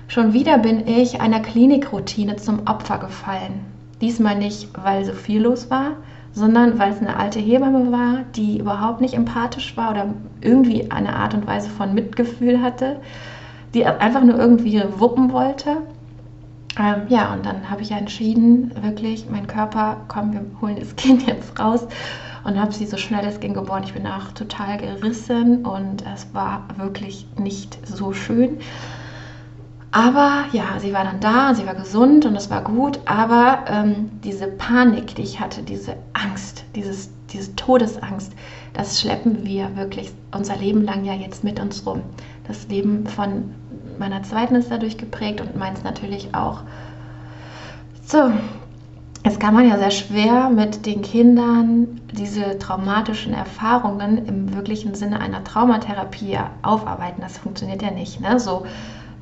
Schon 0.08 0.34
wieder 0.34 0.58
bin 0.58 0.88
ich 0.88 1.20
einer 1.20 1.42
Klinikroutine 1.42 2.38
zum 2.38 2.68
Opfer 2.68 3.00
gefallen. 3.00 3.66
Diesmal 4.00 4.38
nicht, 4.38 4.70
weil 4.82 5.04
so 5.04 5.14
viel 5.14 5.42
los 5.42 5.70
war, 5.70 5.98
sondern 6.34 6.80
weil 6.80 6.92
es 6.92 7.00
eine 7.00 7.18
alte 7.18 7.40
Hebamme 7.40 7.92
war, 7.92 8.20
die 8.36 8.60
überhaupt 8.60 9.02
nicht 9.02 9.14
empathisch 9.14 9.76
war 9.76 9.92
oder 9.92 10.14
irgendwie 10.42 10.90
eine 10.90 11.16
Art 11.16 11.34
und 11.34 11.48
Weise 11.48 11.70
von 11.70 11.94
Mitgefühl 11.94 12.62
hatte, 12.62 12.98
die 13.74 13.86
einfach 13.86 14.24
nur 14.24 14.38
irgendwie 14.38 14.82
wuppen 14.98 15.32
wollte. 15.32 15.78
Ähm, 16.80 17.04
ja, 17.08 17.34
und 17.34 17.46
dann 17.46 17.70
habe 17.70 17.82
ich 17.82 17.90
ja 17.90 17.98
entschieden, 17.98 18.74
wirklich, 18.82 19.28
mein 19.30 19.46
Körper, 19.46 19.98
komm, 20.08 20.34
wir 20.34 20.46
holen 20.62 20.78
das 20.80 20.96
Kind 20.96 21.28
jetzt 21.28 21.60
raus 21.60 21.88
und 22.44 22.60
habe 22.60 22.74
sie 22.74 22.86
so 22.86 22.98
schnell 22.98 23.26
es 23.26 23.40
ging 23.40 23.54
geboren. 23.54 23.84
Ich 23.84 23.94
bin 23.94 24.08
auch 24.08 24.32
total 24.32 24.78
gerissen 24.78 25.66
und 25.66 26.04
es 26.14 26.34
war 26.34 26.66
wirklich 26.78 27.28
nicht 27.38 27.78
so 27.88 28.14
schön. 28.14 28.58
Aber 29.92 30.46
ja, 30.54 30.80
sie 30.80 30.92
war 30.92 31.04
dann 31.04 31.20
da, 31.20 31.54
sie 31.54 31.68
war 31.68 31.76
gesund 31.76 32.26
und 32.26 32.36
es 32.36 32.50
war 32.50 32.64
gut, 32.64 33.00
aber 33.06 33.66
ähm, 33.68 34.10
diese 34.24 34.48
Panik, 34.48 35.14
die 35.14 35.22
ich 35.22 35.40
hatte, 35.40 35.62
diese 35.62 35.98
Angst, 36.14 36.66
dieses, 36.76 37.12
diese 37.32 37.56
Todesangst, 37.56 38.34
das 38.74 39.00
schleppen 39.00 39.46
wir 39.46 39.76
wirklich 39.76 40.12
unser 40.36 40.56
Leben 40.56 40.82
lang 40.82 41.06
ja 41.06 41.14
jetzt 41.14 41.44
mit 41.44 41.60
uns 41.60 41.86
rum. 41.86 42.02
Das 42.48 42.68
Leben 42.70 43.06
von 43.06 43.54
meiner 44.00 44.24
zweiten 44.24 44.56
ist 44.56 44.72
dadurch 44.72 44.98
geprägt 44.98 45.42
und 45.42 45.56
meins 45.56 45.84
natürlich 45.84 46.34
auch. 46.34 46.62
So, 48.06 48.32
jetzt 49.24 49.40
kann 49.40 49.54
man 49.54 49.68
ja 49.68 49.78
sehr 49.78 49.92
schwer 49.92 50.50
mit 50.50 50.86
den 50.86 51.02
Kindern 51.02 52.02
diese 52.12 52.58
traumatischen 52.60 53.34
Erfahrungen 53.34 54.26
im 54.26 54.54
wirklichen 54.54 54.94
Sinne 54.94 55.20
einer 55.20 55.44
Traumatherapie 55.44 56.38
aufarbeiten. 56.62 57.22
Das 57.22 57.38
funktioniert 57.38 57.82
ja 57.82 57.92
nicht. 57.92 58.20
Ne? 58.22 58.40
So 58.40 58.66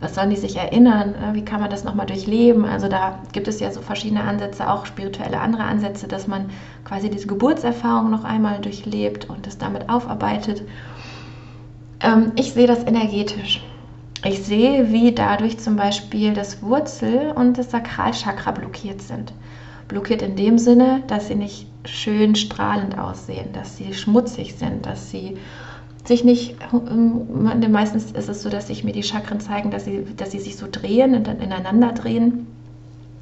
was 0.01 0.15
sollen 0.15 0.31
die 0.31 0.35
sich 0.35 0.57
erinnern, 0.57 1.13
äh, 1.13 1.35
wie 1.35 1.45
kann 1.45 1.61
man 1.61 1.69
das 1.69 1.83
nochmal 1.83 2.07
durchleben. 2.07 2.65
Also 2.65 2.89
da 2.89 3.19
gibt 3.31 3.47
es 3.47 3.59
ja 3.59 3.71
so 3.71 3.81
verschiedene 3.81 4.23
Ansätze, 4.23 4.69
auch 4.69 4.85
spirituelle 4.87 5.39
andere 5.39 5.63
Ansätze, 5.63 6.07
dass 6.07 6.27
man 6.27 6.49
quasi 6.83 7.09
diese 7.09 7.27
Geburtserfahrung 7.27 8.09
noch 8.09 8.23
einmal 8.23 8.59
durchlebt 8.59 9.29
und 9.29 9.45
es 9.45 9.59
damit 9.59 9.89
aufarbeitet. 9.89 10.63
Ähm, 12.01 12.31
ich 12.35 12.53
sehe 12.53 12.67
das 12.67 12.83
energetisch. 12.83 13.61
Ich 14.23 14.43
sehe, 14.43 14.91
wie 14.91 15.13
dadurch 15.13 15.57
zum 15.57 15.75
Beispiel 15.75 16.33
das 16.33 16.61
Wurzel- 16.61 17.31
und 17.31 17.57
das 17.57 17.71
Sakralchakra 17.71 18.51
blockiert 18.51 19.01
sind. 19.01 19.33
Blockiert 19.87 20.21
in 20.21 20.35
dem 20.35 20.59
Sinne, 20.59 21.01
dass 21.07 21.27
sie 21.27 21.35
nicht 21.35 21.65
schön 21.85 22.35
strahlend 22.35 22.99
aussehen, 22.99 23.51
dass 23.53 23.77
sie 23.77 23.93
schmutzig 23.93 24.55
sind, 24.55 24.85
dass 24.85 25.09
sie 25.09 25.37
sich 26.05 26.23
nicht, 26.23 26.55
ähm, 26.71 27.71
meistens 27.71 28.11
ist 28.11 28.29
es 28.29 28.43
so, 28.43 28.49
dass 28.49 28.67
sich 28.67 28.83
mir 28.83 28.93
die 28.93 29.03
Chakren 29.03 29.39
zeigen, 29.39 29.71
dass 29.71 29.85
sie, 29.85 30.05
dass 30.17 30.31
sie 30.31 30.39
sich 30.39 30.55
so 30.55 30.67
drehen 30.71 31.15
und 31.15 31.25
dann 31.25 31.39
ineinander 31.39 31.91
drehen 31.91 32.47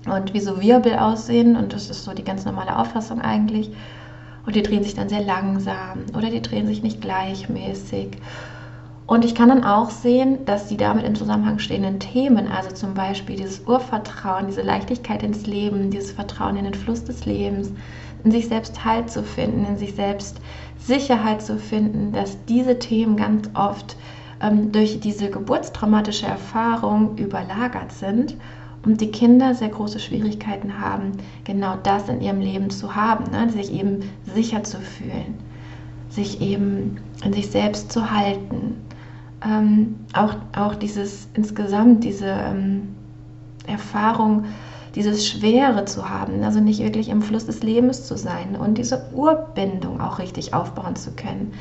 und 0.06 0.34
wie 0.34 0.40
so 0.40 0.62
Wirbel 0.62 0.96
aussehen 0.96 1.56
und 1.56 1.74
das 1.74 1.90
ist 1.90 2.04
so 2.04 2.14
die 2.14 2.24
ganz 2.24 2.46
normale 2.46 2.78
Auffassung 2.78 3.22
eigentlich. 3.22 3.72
Und 4.46 4.56
die 4.56 4.64
drehen 4.64 4.84
sich 4.84 4.96
dann 4.96 5.10
sehr 5.10 5.22
langsam 5.22 6.06
oder 6.18 6.30
die 6.30 6.42
drehen 6.42 6.68
sich 6.68 6.84
nicht 6.84 7.02
gleichmäßig. 7.02 8.18
Und 9.10 9.26
ich 9.26 9.34
kann 9.34 9.50
dann 9.50 9.64
auch 9.64 9.90
sehen, 9.90 10.46
dass 10.46 10.68
die 10.68 10.78
damit 10.78 11.04
im 11.04 11.16
Zusammenhang 11.16 11.58
stehenden 11.58 12.00
Themen, 12.00 12.48
also 12.48 12.70
zum 12.70 12.94
Beispiel 12.94 13.38
dieses 13.38 13.62
Urvertrauen, 13.66 14.46
diese 14.46 14.62
Leichtigkeit 14.62 15.24
ins 15.24 15.48
Leben, 15.48 15.90
dieses 15.90 16.12
Vertrauen 16.12 16.58
in 16.58 16.66
den 16.66 16.76
Fluss 16.76 17.06
des 17.06 17.26
Lebens, 17.26 17.72
in 18.24 18.30
sich 18.30 18.48
selbst 18.48 18.86
Halt 18.86 19.10
zu 19.10 19.24
finden, 19.24 19.66
in 19.66 19.78
sich 19.78 19.96
selbst 19.96 20.40
Sicherheit 20.78 21.42
zu 21.42 21.58
finden, 21.58 22.12
dass 22.12 22.38
diese 22.46 22.78
Themen 22.78 23.18
ganz 23.18 23.50
oft 23.56 23.98
ähm, 24.44 24.72
durch 24.72 25.00
diese 25.00 25.32
geburtstraumatische 25.32 26.28
Erfahrung 26.28 27.18
überlagert 27.18 27.92
sind 27.92 28.36
und 28.86 29.02
die 29.02 29.10
Kinder 29.10 29.56
sehr 29.56 29.70
große 29.70 30.00
Schwierigkeiten 30.00 30.80
haben, 30.80 31.14
genau 31.46 31.78
das 31.82 32.10
in 32.10 32.22
ihrem 32.22 32.42
Leben 32.42 32.70
zu 32.70 32.96
haben, 32.96 33.32
ne? 33.32 33.50
sich 33.50 33.74
eben 33.74 34.02
sicher 34.36 34.64
zu 34.64 34.80
fühlen, 34.80 35.34
sich 36.10 36.42
eben 36.42 36.98
in 37.26 37.34
sich 37.34 37.50
selbst 37.50 37.92
zu 37.92 38.12
halten. 38.12 38.86
Ähm, 39.46 39.96
auch, 40.14 40.36
auch 40.56 40.76
dieses 40.76 41.30
insgesamt, 41.34 42.04
diese 42.04 42.28
ähm, 42.28 42.90
Erfahrung, 43.68 44.46
dieses 44.96 45.28
Schwere 45.28 45.86
zu 45.86 46.10
haben, 46.10 46.44
also 46.44 46.60
nicht 46.60 46.80
wirklich 46.80 47.10
im 47.10 47.22
Fluss 47.22 47.46
des 47.46 47.64
Lebens 47.64 48.06
zu 48.06 48.18
sein 48.18 48.56
und 48.56 48.78
diese 48.78 49.06
Urbindung 49.14 50.02
auch 50.02 50.20
richtig 50.20 50.54
aufbauen 50.54 50.96
zu 50.96 51.12
können, 51.12 51.54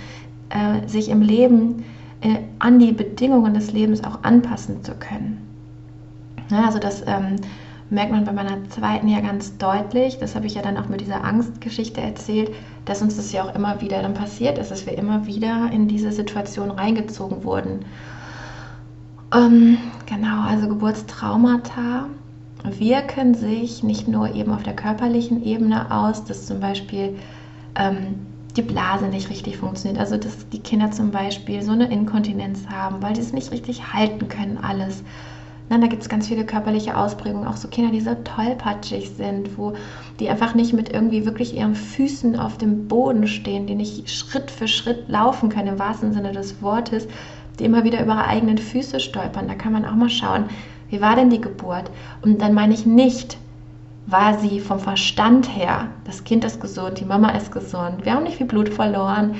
äh, 0.48 0.88
sich 0.88 1.08
im 1.08 1.22
Leben 1.22 1.84
äh, 2.20 2.38
an 2.58 2.78
die 2.78 2.92
Bedingungen 2.92 3.54
des 3.54 3.72
Lebens 3.72 4.02
auch 4.02 4.22
anpassen 4.22 4.82
zu 4.82 4.92
können. 4.94 5.46
Ja, 6.50 6.64
also 6.64 6.78
das 6.78 7.02
ähm, 7.06 7.36
merkt 7.90 8.12
man 8.12 8.24
bei 8.24 8.32
meiner 8.32 8.68
zweiten 8.68 9.08
ja 9.08 9.20
ganz 9.20 9.56
deutlich. 9.56 10.18
Das 10.18 10.34
habe 10.34 10.46
ich 10.46 10.54
ja 10.54 10.62
dann 10.62 10.76
auch 10.76 10.88
mit 10.88 11.00
dieser 11.00 11.24
Angstgeschichte 11.24 12.00
erzählt, 12.00 12.52
dass 12.84 13.02
uns 13.02 13.16
das 13.16 13.32
ja 13.32 13.44
auch 13.44 13.54
immer 13.54 13.80
wieder 13.80 14.02
dann 14.02 14.14
passiert 14.14 14.58
ist, 14.58 14.70
dass 14.70 14.86
wir 14.86 14.96
immer 14.98 15.26
wieder 15.26 15.70
in 15.72 15.88
diese 15.88 16.12
Situation 16.12 16.70
reingezogen 16.70 17.44
wurden. 17.44 17.84
Ähm, 19.34 19.78
genau, 20.06 20.42
also 20.42 20.68
Geburtstraumata 20.68 22.06
wirken 22.64 23.34
sich 23.34 23.82
nicht 23.82 24.08
nur 24.08 24.34
eben 24.34 24.52
auf 24.52 24.62
der 24.62 24.74
körperlichen 24.74 25.44
Ebene 25.44 25.90
aus, 25.90 26.24
dass 26.24 26.46
zum 26.46 26.60
Beispiel 26.60 27.16
ähm, 27.74 28.26
die 28.56 28.62
Blase 28.62 29.06
nicht 29.06 29.30
richtig 29.30 29.58
funktioniert, 29.58 30.00
also 30.00 30.16
dass 30.16 30.48
die 30.48 30.58
Kinder 30.58 30.90
zum 30.90 31.10
Beispiel 31.10 31.62
so 31.62 31.72
eine 31.72 31.90
Inkontinenz 31.90 32.66
haben, 32.68 33.02
weil 33.02 33.12
die 33.12 33.20
es 33.20 33.32
nicht 33.32 33.52
richtig 33.52 33.92
halten 33.92 34.28
können, 34.28 34.58
alles 34.58 35.04
Nein, 35.70 35.82
da 35.82 35.86
gibt 35.86 36.02
es 36.02 36.08
ganz 36.08 36.28
viele 36.28 36.46
körperliche 36.46 36.96
Ausprägungen, 36.96 37.46
auch 37.46 37.56
so 37.56 37.68
Kinder, 37.68 37.90
die 37.90 38.00
so 38.00 38.14
tollpatschig 38.24 39.10
sind, 39.10 39.58
wo 39.58 39.74
die 40.18 40.30
einfach 40.30 40.54
nicht 40.54 40.72
mit 40.72 40.92
irgendwie 40.92 41.26
wirklich 41.26 41.54
ihren 41.54 41.74
Füßen 41.74 42.38
auf 42.38 42.56
dem 42.56 42.88
Boden 42.88 43.26
stehen, 43.26 43.66
die 43.66 43.74
nicht 43.74 44.10
Schritt 44.10 44.50
für 44.50 44.66
Schritt 44.66 45.08
laufen 45.08 45.50
können, 45.50 45.68
im 45.68 45.78
wahrsten 45.78 46.14
Sinne 46.14 46.32
des 46.32 46.62
Wortes, 46.62 47.06
die 47.58 47.64
immer 47.64 47.84
wieder 47.84 48.02
über 48.02 48.14
ihre 48.14 48.26
eigenen 48.26 48.56
Füße 48.56 48.98
stolpern. 48.98 49.46
Da 49.46 49.54
kann 49.54 49.72
man 49.72 49.84
auch 49.84 49.94
mal 49.94 50.08
schauen, 50.08 50.44
wie 50.88 51.02
war 51.02 51.16
denn 51.16 51.28
die 51.28 51.40
Geburt? 51.40 51.90
Und 52.22 52.40
dann 52.40 52.54
meine 52.54 52.72
ich 52.72 52.86
nicht, 52.86 53.36
war 54.06 54.38
sie 54.38 54.60
vom 54.60 54.78
Verstand 54.78 55.54
her, 55.54 55.88
das 56.04 56.24
Kind 56.24 56.44
ist 56.44 56.62
gesund, 56.62 56.98
die 56.98 57.04
Mama 57.04 57.28
ist 57.30 57.52
gesund, 57.52 58.06
wir 58.06 58.14
haben 58.14 58.22
nicht 58.22 58.38
viel 58.38 58.46
Blut 58.46 58.70
verloren. 58.70 59.34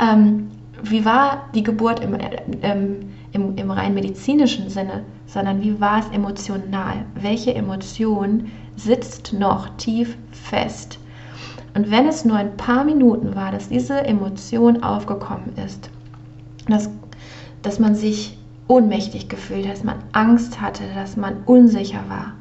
Ähm, 0.00 0.50
wie 0.82 1.04
war 1.04 1.44
die 1.54 1.62
Geburt 1.62 2.00
im, 2.00 2.16
ähm, 2.62 3.10
im, 3.30 3.56
im 3.56 3.70
rein 3.70 3.94
medizinischen 3.94 4.68
Sinne? 4.70 5.04
Sondern 5.28 5.62
wie 5.62 5.80
war 5.80 6.00
es 6.00 6.08
emotional? 6.08 7.04
Welche 7.14 7.54
Emotion 7.54 8.50
sitzt 8.76 9.32
noch 9.32 9.68
tief 9.76 10.16
fest? 10.32 10.98
Und 11.74 11.90
wenn 11.90 12.08
es 12.08 12.24
nur 12.24 12.36
ein 12.36 12.56
paar 12.56 12.82
Minuten 12.82 13.36
war, 13.36 13.52
dass 13.52 13.68
diese 13.68 14.04
Emotion 14.04 14.82
aufgekommen 14.82 15.52
ist, 15.64 15.90
dass, 16.66 16.90
dass 17.62 17.78
man 17.78 17.94
sich 17.94 18.38
ohnmächtig 18.66 19.28
gefühlt 19.28 19.66
hat, 19.66 19.74
dass 19.74 19.84
man 19.84 19.98
Angst 20.12 20.60
hatte, 20.60 20.82
dass 20.94 21.16
man 21.16 21.36
unsicher 21.44 22.00
war. 22.08 22.32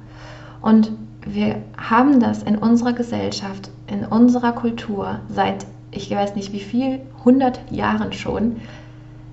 Und 0.62 0.92
wir 1.26 1.62
haben 1.78 2.20
das 2.20 2.42
in 2.44 2.58
unserer 2.58 2.94
Gesellschaft, 2.94 3.70
in 3.88 4.06
unserer 4.06 4.54
Kultur 4.54 5.20
seit, 5.30 5.66
ich 5.92 6.10
weiß 6.10 6.36
nicht 6.36 6.54
wie 6.54 6.62
viel, 6.62 7.02
100 7.20 7.72
Jahren 7.72 8.14
schon, 8.14 8.58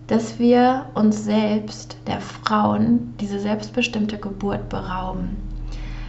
dass 0.06 0.38
wir 0.38 0.86
uns 0.94 1.24
selbst, 1.24 1.96
der 2.06 2.20
Frauen, 2.20 3.14
diese 3.20 3.38
selbstbestimmte 3.38 4.18
Geburt 4.18 4.68
berauben. 4.68 5.36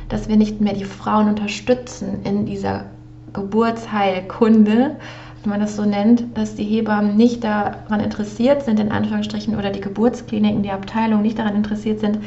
Dass 0.10 0.28
wir 0.28 0.36
nicht 0.36 0.62
mehr 0.62 0.74
die 0.74 0.86
Frauen 0.86 1.30
unterstützen 1.30 2.20
in 2.24 2.46
dieser 2.46 2.86
Geburtsheilkunde, 3.34 4.98
wenn 5.44 5.50
man 5.50 5.60
das 5.60 5.76
so 5.76 5.86
nennt, 5.86 6.38
dass 6.38 6.56
die 6.56 6.64
Hebammen 6.64 7.16
nicht 7.16 7.44
daran 7.44 8.00
interessiert 8.00 8.64
sind, 8.64 8.80
in 8.80 8.92
Anführungsstrichen, 8.92 9.56
oder 9.56 9.70
die 9.70 9.82
Geburtskliniken, 9.82 10.64
die 10.64 10.72
Abteilungen 10.72 11.22
nicht 11.22 11.38
daran 11.38 11.56
interessiert 11.56 12.00
sind, 12.00 12.20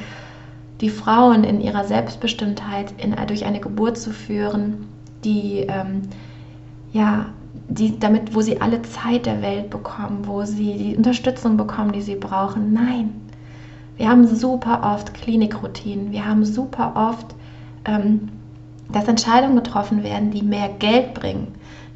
die 0.81 0.90
Frauen 0.90 1.44
in 1.44 1.61
ihrer 1.61 1.85
Selbstbestimmtheit 1.85 2.94
in, 2.98 3.14
durch 3.26 3.44
eine 3.44 3.61
Geburt 3.61 3.98
zu 3.98 4.12
führen, 4.12 4.87
die 5.24 5.66
ähm, 5.68 6.02
ja 6.92 7.26
die, 7.68 7.98
damit, 7.98 8.35
wo 8.35 8.40
sie 8.40 8.61
alle 8.61 8.83
Zeit 8.83 9.26
der 9.26 9.42
Welt 9.42 9.70
bekommen, 9.70 10.26
wo 10.26 10.44
sie 10.44 10.76
die 10.76 10.96
Unterstützung 10.96 11.57
bekommen, 11.57 11.92
die 11.92 12.02
sie 12.02 12.16
brauchen. 12.16 12.72
Nein, 12.72 13.20
wir 13.96 14.09
haben 14.09 14.26
super 14.26 14.81
oft 14.94 15.12
Klinikroutinen, 15.14 16.12
wir 16.12 16.26
haben 16.26 16.44
super 16.44 16.92
oft, 16.94 17.35
ähm, 17.85 18.28
dass 18.90 19.07
Entscheidungen 19.07 19.57
getroffen 19.57 20.02
werden, 20.02 20.31
die 20.31 20.42
mehr 20.42 20.68
Geld 20.78 21.12
bringen, 21.14 21.48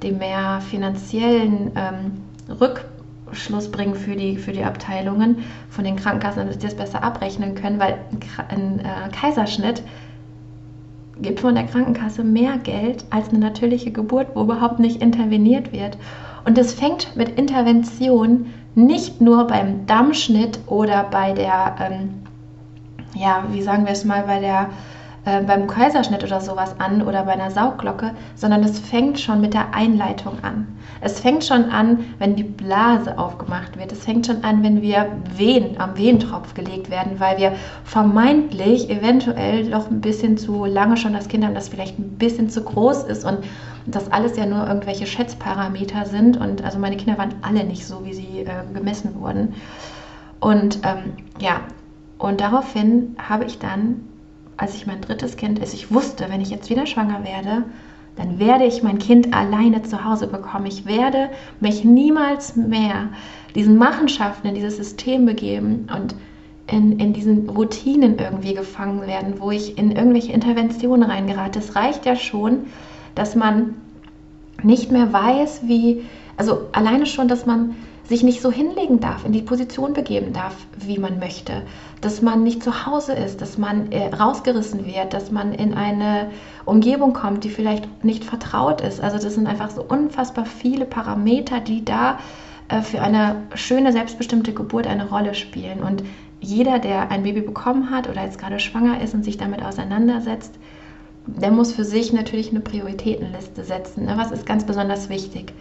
die 0.03 0.13
mehr 0.13 0.61
finanziellen 0.61 1.71
ähm, 1.75 2.23
Rückschluss 2.61 3.71
bringen 3.71 3.95
für 3.95 4.15
die, 4.15 4.37
für 4.37 4.53
die 4.53 4.65
Abteilungen 4.65 5.39
von 5.71 5.85
den 5.85 5.97
Krankenkassen, 5.97 6.47
dass 6.47 6.57
sie 6.57 6.67
das 6.67 6.77
besser 6.77 7.03
abrechnen 7.03 7.55
können, 7.55 7.81
weil 7.81 7.99
ein, 8.49 8.81
ein 8.81 8.81
äh, 8.81 9.09
Kaiserschnitt 9.11 9.83
gibt 11.23 11.41
von 11.41 11.55
der 11.55 11.65
Krankenkasse 11.65 12.25
mehr 12.25 12.59
Geld 12.59 13.05
als 13.11 13.31
eine 13.31 13.39
natürliche 13.39 13.91
Geburt, 13.91 14.29
wo 14.35 14.43
überhaupt 14.43 14.79
nicht 14.79 15.01
interveniert 15.01 15.73
wird. 15.73 15.97
Und 16.45 16.59
es 16.59 16.75
fängt 16.75 17.17
mit 17.17 17.39
Intervention 17.39 18.47
nicht 18.75 19.21
nur 19.21 19.47
beim 19.47 19.87
Dammschnitt 19.87 20.59
oder 20.67 21.05
bei 21.05 21.33
der, 21.33 21.77
ähm, 21.81 22.11
ja, 23.15 23.45
wie 23.51 23.63
sagen 23.63 23.85
wir 23.85 23.93
es 23.93 24.05
mal, 24.05 24.25
bei 24.25 24.41
der 24.41 24.71
äh, 25.25 25.41
beim 25.43 25.69
Kaiserschnitt 25.69 26.25
oder 26.25 26.41
sowas 26.41 26.75
an 26.81 27.03
oder 27.03 27.23
bei 27.23 27.33
einer 27.33 27.51
Saugglocke, 27.51 28.11
sondern 28.35 28.65
es 28.65 28.81
fängt 28.81 29.21
schon 29.21 29.41
mit 29.41 29.55
der 29.55 29.73
Einleitung 29.73 30.43
an. 30.43 30.67
Es 31.01 31.21
fängt 31.21 31.45
schon 31.45 31.71
an, 31.71 32.05
wenn 32.19 32.35
die 32.35 32.43
Blase 32.43 33.17
aufgemacht 33.19 33.79
wird. 33.79 33.93
Es 33.93 34.05
fängt 34.05 34.27
schon 34.27 34.43
an, 34.43 34.65
wenn 34.65 34.83
wir 34.83 35.07
Wehen 35.37 35.81
am 35.81 35.97
Wehentropf 35.97 36.55
gelegt 36.55 36.91
werden, 36.91 37.21
weil 37.21 37.39
wir 37.39 37.53
vermeintlich 37.85 38.91
eventuell 38.91 39.71
doch 39.71 39.89
ein 39.89 40.01
bisschen 40.01 40.39
zu 40.39 40.65
lange 40.65 40.97
schon 40.97 41.13
das 41.13 41.29
Kind 41.29 41.45
haben, 41.45 41.55
das 41.55 41.69
vielleicht 41.69 42.01
ein 42.01 42.19
bisschen 42.19 42.51
zu 42.51 42.63
groß 42.63 43.05
ist 43.05 43.25
und 43.25 43.39
das 43.87 44.11
alles 44.11 44.37
ja 44.37 44.47
nur 44.47 44.67
irgendwelche 44.67 45.07
Schätzparameter 45.07 46.05
sind. 46.07 46.37
Und 46.37 46.65
also 46.65 46.81
meine 46.81 46.97
Kinder 46.97 47.17
waren 47.19 47.35
alle 47.43 47.63
nicht 47.63 47.87
so, 47.87 48.05
wie 48.05 48.15
sie 48.15 48.41
äh, 48.41 48.75
gemessen 48.75 49.15
wurden. 49.21 49.55
Und 50.41 50.81
ähm, 50.85 51.13
ja, 51.39 51.61
und 52.19 52.41
daraufhin 52.41 53.17
habe 53.29 53.45
ich 53.45 53.59
dann 53.59 54.09
als 54.57 54.75
ich 54.75 54.87
mein 54.87 55.01
drittes 55.01 55.37
Kind 55.37 55.59
ist, 55.59 55.75
ich 55.75 55.93
wusste, 55.93 56.27
wenn 56.29 56.41
ich 56.41 56.51
jetzt 56.51 56.71
wieder 56.71 56.87
schwanger 56.87 57.25
werde, 57.25 57.65
dann 58.17 58.39
werde 58.39 58.65
ich 58.65 58.83
mein 58.83 58.99
Kind 58.99 59.33
alleine 59.35 59.83
zu 59.83 60.05
Hause 60.05 60.27
bekommen. 60.27 60.67
Ich 60.67 60.85
werde 60.85 61.31
mich 61.61 61.85
niemals 61.85 62.57
mehr 62.57 63.09
diesen 63.55 63.77
Machenschaften, 63.77 64.49
in 64.49 64.55
dieses 64.55 64.77
System 64.77 65.25
begeben 65.25 65.89
und 65.97 66.15
in, 66.67 66.99
in 66.99 67.13
diesen 67.13 67.49
Routinen 67.49 68.19
irgendwie 68.19 68.55
gefangen 68.55 69.03
werden, 69.03 69.35
wo 69.39 69.51
ich 69.51 69.79
in 69.79 69.93
irgendwelche 69.93 70.33
Interventionen 70.33 71.11
reingerate. 71.11 71.59
Es 71.59 71.75
reicht 71.75 72.07
ja 72.07 72.17
schon, 72.17 72.67
dass 73.15 73.35
man 73.35 73.75
nicht 74.63 74.91
mehr 74.93 75.13
weiß, 75.13 75.63
wie, 75.65 76.05
also 76.37 76.67
alleine 76.73 77.07
schon, 77.07 77.29
dass 77.29 77.47
man 77.47 77.75
sich 78.13 78.23
nicht 78.23 78.43
so 78.43 78.53
hinlegen 78.53 79.01
darf, 79.01 79.25
in 79.25 79.33
die 79.33 79.41
Position 79.41 79.95
begeben 79.95 80.35
darf, 80.35 80.55
wie 80.77 80.99
man 80.99 81.19
möchte, 81.19 81.63
dass 82.03 82.21
man 82.21 82.43
nicht 82.43 82.63
zu 82.63 82.85
Hause 82.85 83.15
ist, 83.15 83.41
dass 83.41 83.57
man 83.57 83.91
äh, 83.91 84.15
rausgerissen 84.15 84.85
wird, 84.85 85.15
dass 85.15 85.31
man 85.31 85.55
in 85.55 85.73
eine 85.73 86.31
Umgebung 86.67 87.15
kommt, 87.15 87.43
die 87.45 87.49
vielleicht 87.49 88.05
nicht 88.05 88.23
vertraut 88.23 88.83
ist. 88.83 89.01
Also 89.01 89.17
das 89.17 89.35
sind 89.35 89.47
einfach 89.47 89.71
so 89.71 89.83
unfassbar 89.83 90.45
viele 90.45 90.85
Parameter, 90.85 91.61
die 91.61 91.87
da 91.87 92.19
äh, 92.69 92.83
für 92.83 93.01
eine 93.01 93.45
schöne, 93.55 93.93
selbstbestimmte 93.93 94.53
Geburt 94.53 94.87
eine 94.87 95.09
Rolle 95.09 95.33
spielen. 95.33 95.83
Und 95.83 96.03
jeder, 96.39 96.81
der 96.81 97.11
ein 97.11 97.23
Baby 97.23 97.41
bekommen 97.41 97.91
hat 97.91 98.11
oder 98.11 98.23
jetzt 98.25 98.39
gerade 98.39 98.61
schwanger 98.61 99.01
ist 99.01 99.15
und 99.15 99.25
sich 99.25 99.39
damit 99.39 99.65
auseinandersetzt, 99.65 100.53
der 101.27 101.51
muss 101.51 101.73
für 101.73 101.85
sich 101.85 102.13
natürlich 102.13 102.51
eine 102.51 102.61
Prioritätenliste 102.61 103.65
setzen. 103.65 104.05
Ne? 104.05 104.19
Was 104.19 104.33
ist 104.33 104.45
ganz 104.45 104.67
besonders 104.67 105.09
wichtig? 105.09 105.55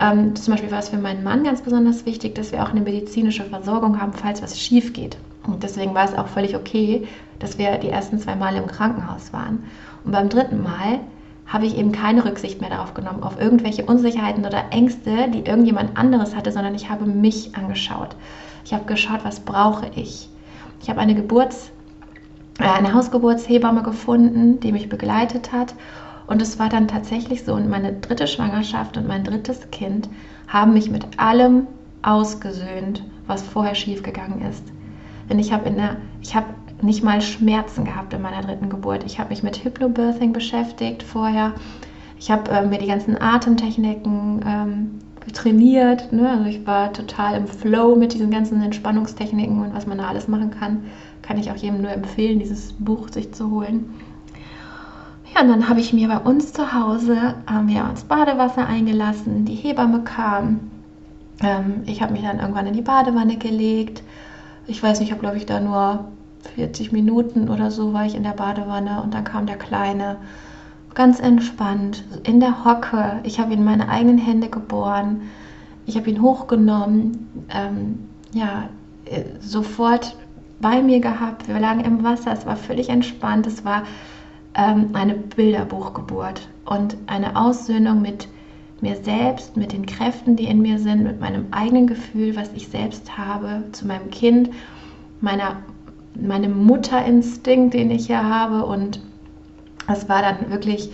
Ähm, 0.00 0.36
zum 0.36 0.52
Beispiel 0.52 0.70
war 0.70 0.78
es 0.78 0.90
für 0.90 0.98
meinen 0.98 1.24
Mann 1.24 1.44
ganz 1.44 1.62
besonders 1.62 2.06
wichtig, 2.06 2.34
dass 2.34 2.52
wir 2.52 2.62
auch 2.62 2.70
eine 2.70 2.80
medizinische 2.80 3.44
Versorgung 3.44 4.00
haben, 4.00 4.12
falls 4.12 4.42
was 4.42 4.58
schief 4.58 4.92
geht. 4.92 5.16
Und 5.46 5.62
deswegen 5.62 5.94
war 5.94 6.04
es 6.04 6.14
auch 6.14 6.28
völlig 6.28 6.54
okay, 6.54 7.06
dass 7.38 7.58
wir 7.58 7.78
die 7.78 7.88
ersten 7.88 8.18
zwei 8.18 8.36
Male 8.36 8.58
im 8.58 8.66
Krankenhaus 8.66 9.32
waren. 9.32 9.64
Und 10.04 10.12
beim 10.12 10.28
dritten 10.28 10.62
Mal 10.62 11.00
habe 11.46 11.66
ich 11.66 11.76
eben 11.76 11.92
keine 11.92 12.24
Rücksicht 12.24 12.60
mehr 12.60 12.70
darauf 12.70 12.94
genommen, 12.94 13.22
auf 13.22 13.40
irgendwelche 13.40 13.84
Unsicherheiten 13.84 14.44
oder 14.44 14.64
Ängste, 14.70 15.28
die 15.32 15.40
irgendjemand 15.40 15.96
anderes 15.96 16.36
hatte, 16.36 16.52
sondern 16.52 16.74
ich 16.74 16.90
habe 16.90 17.06
mich 17.06 17.56
angeschaut. 17.56 18.16
Ich 18.64 18.74
habe 18.74 18.84
geschaut, 18.84 19.24
was 19.24 19.40
brauche 19.40 19.86
ich. 19.94 20.28
Ich 20.82 20.90
habe 20.90 21.00
eine 21.00 21.14
Geburts, 21.14 21.70
äh, 22.60 22.64
eine 22.64 22.92
Hausgeburtshebamme 22.92 23.82
gefunden, 23.82 24.60
die 24.60 24.72
mich 24.72 24.90
begleitet 24.90 25.52
hat. 25.52 25.74
Und 26.28 26.42
es 26.42 26.58
war 26.58 26.68
dann 26.68 26.86
tatsächlich 26.86 27.44
so, 27.44 27.54
und 27.54 27.68
meine 27.68 27.94
dritte 27.94 28.26
Schwangerschaft 28.26 28.96
und 28.96 29.08
mein 29.08 29.24
drittes 29.24 29.70
Kind 29.70 30.08
haben 30.46 30.74
mich 30.74 30.90
mit 30.90 31.18
allem 31.18 31.66
ausgesöhnt, 32.02 33.02
was 33.26 33.42
vorher 33.42 33.74
schiefgegangen 33.74 34.42
ist. 34.42 34.62
Denn 35.28 35.38
ich 35.38 35.52
habe 35.52 35.68
in 35.68 35.76
nicht 36.82 37.02
mal 37.02 37.20
Schmerzen 37.20 37.84
gehabt 37.84 38.12
in 38.12 38.22
meiner 38.22 38.42
dritten 38.42 38.68
Geburt. 38.68 39.04
Ich 39.04 39.18
habe 39.18 39.30
mich 39.30 39.42
mit 39.42 39.64
Hypnobirthing 39.64 40.32
beschäftigt 40.32 41.02
vorher. 41.02 41.54
Ich 42.18 42.30
habe 42.30 42.50
äh, 42.50 42.66
mir 42.66 42.78
die 42.78 42.86
ganzen 42.86 43.20
Atemtechniken 43.20 44.40
ähm, 44.46 44.90
trainiert. 45.32 46.12
Ne? 46.12 46.28
Also 46.30 46.44
ich 46.44 46.66
war 46.66 46.92
total 46.92 47.36
im 47.36 47.46
Flow 47.46 47.96
mit 47.96 48.14
diesen 48.14 48.30
ganzen 48.30 48.62
Entspannungstechniken 48.62 49.60
und 49.60 49.74
was 49.74 49.86
man 49.86 49.98
da 49.98 50.08
alles 50.08 50.28
machen 50.28 50.50
kann. 50.50 50.84
Kann 51.22 51.38
ich 51.38 51.50
auch 51.50 51.56
jedem 51.56 51.82
nur 51.82 51.90
empfehlen, 51.90 52.38
dieses 52.38 52.72
Buch 52.74 53.08
sich 53.08 53.32
zu 53.32 53.50
holen. 53.50 53.94
Ja, 55.38 55.44
und 55.44 55.50
dann 55.50 55.68
habe 55.68 55.78
ich 55.78 55.92
mir 55.92 56.08
bei 56.08 56.18
uns 56.18 56.52
zu 56.52 56.72
Hause, 56.72 57.34
haben 57.46 57.68
wir 57.68 57.84
uns 57.84 58.02
Badewasser 58.02 58.66
eingelassen, 58.66 59.44
die 59.44 59.54
Hebamme 59.54 60.02
kam. 60.02 60.58
Ähm, 61.40 61.82
ich 61.86 62.02
habe 62.02 62.12
mich 62.12 62.22
dann 62.22 62.40
irgendwann 62.40 62.66
in 62.66 62.74
die 62.74 62.82
Badewanne 62.82 63.36
gelegt. 63.36 64.02
Ich 64.66 64.82
weiß 64.82 64.98
nicht, 64.98 65.08
ich 65.08 65.12
habe 65.12 65.20
glaube 65.20 65.36
ich 65.36 65.46
da 65.46 65.60
nur 65.60 66.06
40 66.56 66.90
Minuten 66.90 67.48
oder 67.48 67.70
so 67.70 67.92
war 67.92 68.04
ich 68.04 68.16
in 68.16 68.24
der 68.24 68.32
Badewanne 68.32 69.00
und 69.02 69.14
dann 69.14 69.22
kam 69.22 69.46
der 69.46 69.58
Kleine 69.58 70.16
ganz 70.94 71.20
entspannt 71.20 72.02
in 72.24 72.40
der 72.40 72.64
Hocke. 72.64 73.20
Ich 73.22 73.38
habe 73.38 73.52
ihn 73.52 73.60
in 73.60 73.64
meine 73.64 73.88
eigenen 73.88 74.18
Hände 74.18 74.48
geboren. 74.48 75.22
Ich 75.86 75.96
habe 75.96 76.10
ihn 76.10 76.20
hochgenommen, 76.20 77.46
ähm, 77.50 78.08
ja, 78.32 78.68
äh, 79.04 79.22
sofort 79.40 80.16
bei 80.60 80.82
mir 80.82 80.98
gehabt. 80.98 81.46
Wir 81.46 81.60
lagen 81.60 81.80
im 81.80 82.02
Wasser, 82.02 82.32
es 82.32 82.44
war 82.44 82.56
völlig 82.56 82.88
entspannt. 82.88 83.46
Es 83.46 83.64
war 83.64 83.84
ähm, 84.58 84.90
eine 84.92 85.14
Bilderbuchgeburt 85.14 86.48
und 86.66 86.96
eine 87.06 87.36
Aussöhnung 87.36 88.02
mit 88.02 88.28
mir 88.80 88.96
selbst, 88.96 89.56
mit 89.56 89.72
den 89.72 89.86
Kräften, 89.86 90.36
die 90.36 90.44
in 90.44 90.60
mir 90.60 90.78
sind, 90.78 91.04
mit 91.04 91.20
meinem 91.20 91.46
eigenen 91.52 91.86
Gefühl, 91.86 92.36
was 92.36 92.52
ich 92.54 92.68
selbst 92.68 93.16
habe, 93.16 93.64
zu 93.72 93.86
meinem 93.86 94.10
Kind, 94.10 94.50
meiner 95.20 95.56
meinem 96.20 96.64
Mutterinstinkt, 96.64 97.74
den 97.74 97.90
ich 97.90 98.06
hier 98.06 98.22
habe. 98.22 98.64
Und 98.66 99.00
es 99.86 100.08
war 100.08 100.22
dann 100.22 100.50
wirklich 100.50 100.90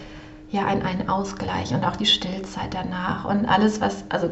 ja 0.50 0.66
ein, 0.66 0.82
ein 0.82 1.08
Ausgleich 1.08 1.74
und 1.74 1.84
auch 1.84 1.96
die 1.96 2.06
Stillzeit 2.06 2.74
danach 2.74 3.24
und 3.24 3.46
alles, 3.46 3.80
was, 3.80 4.04
also 4.10 4.30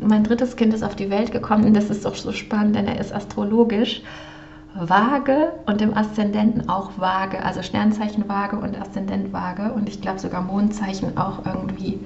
mein 0.00 0.24
drittes 0.24 0.56
Kind 0.56 0.74
ist 0.74 0.82
auf 0.82 0.96
die 0.96 1.10
Welt 1.10 1.32
gekommen 1.32 1.64
und 1.64 1.74
das 1.74 1.90
ist 1.90 2.04
doch 2.04 2.14
so 2.14 2.32
spannend, 2.32 2.76
denn 2.76 2.86
er 2.86 3.00
ist 3.00 3.12
astrologisch 3.12 4.02
Waage 4.74 5.52
und 5.66 5.82
im 5.82 5.96
Aszendenten 5.96 6.68
auch 6.68 6.92
Waage, 6.96 7.44
also 7.44 7.62
Sternzeichen 7.62 8.28
Waage 8.28 8.56
und 8.56 8.80
Aszendent 8.80 9.32
Waage 9.32 9.72
und 9.72 9.88
ich 9.88 10.00
glaube 10.00 10.20
sogar 10.20 10.42
Mondzeichen 10.42 11.16
auch 11.18 11.44
irgendwie 11.44 11.98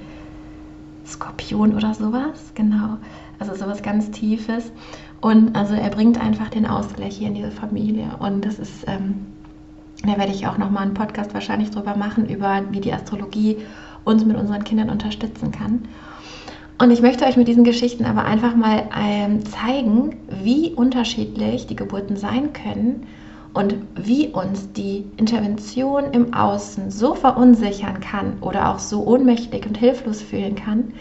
Skorpion 1.07 1.75
oder 1.75 1.93
sowas, 1.95 2.53
genau. 2.55 2.97
Also 3.39 3.55
sowas 3.55 3.83
ganz 3.83 4.11
Tiefes. 4.11 4.73
Und 5.21 5.57
also 5.57 5.75
er 5.75 5.91
bringt 5.91 6.21
einfach 6.21 6.49
den 6.49 6.67
Ausgleich 6.67 7.17
hier 7.17 7.29
in 7.29 7.35
diese 7.35 7.51
Familie. 7.51 8.11
Und 8.19 8.45
das 8.45 8.59
ist, 8.59 8.85
ähm, 8.87 9.27
da 10.03 10.17
werde 10.17 10.33
ich 10.33 10.47
auch 10.47 10.59
nochmal 10.59 10.85
einen 10.85 10.95
Podcast 10.95 11.35
wahrscheinlich 11.35 11.71
drüber 11.71 11.97
machen, 11.97 12.29
über 12.29 12.63
wie 12.71 12.81
die 12.81 12.93
Astrologie 12.93 13.59
uns 14.05 14.25
mit 14.25 14.37
unseren 14.37 14.65
Kindern 14.65 14.91
unterstützen 14.91 15.51
kann. 15.51 15.83
Und 16.77 16.91
ich 16.91 17.03
möchte 17.03 17.25
euch 17.25 17.37
mit 17.37 17.47
diesen 17.47 17.65
Geschichten 17.65 18.05
aber 18.05 18.25
einfach 18.25 18.57
mal 18.57 18.89
ähm, 18.99 19.47
zeigen, 19.47 20.17
wie 20.29 20.73
unterschiedlich 20.75 21.67
die 21.67 21.77
Geburten 21.77 22.17
sein 22.17 22.53
können 22.53 23.07
und 23.53 23.77
wie 23.95 24.29
uns 24.29 24.73
die 24.73 25.05
Intervention 25.17 26.13
im 26.13 26.35
Außen 26.35 26.91
so 26.91 27.15
verunsichern 27.15 28.01
kann 28.01 28.39
oder 28.41 28.71
auch 28.71 28.81
so 28.81 29.07
ohnmächtig 29.07 29.67
und 29.67 29.79
hilflos 29.79 30.21
fühlen 30.21 30.57
kann, 30.57 30.95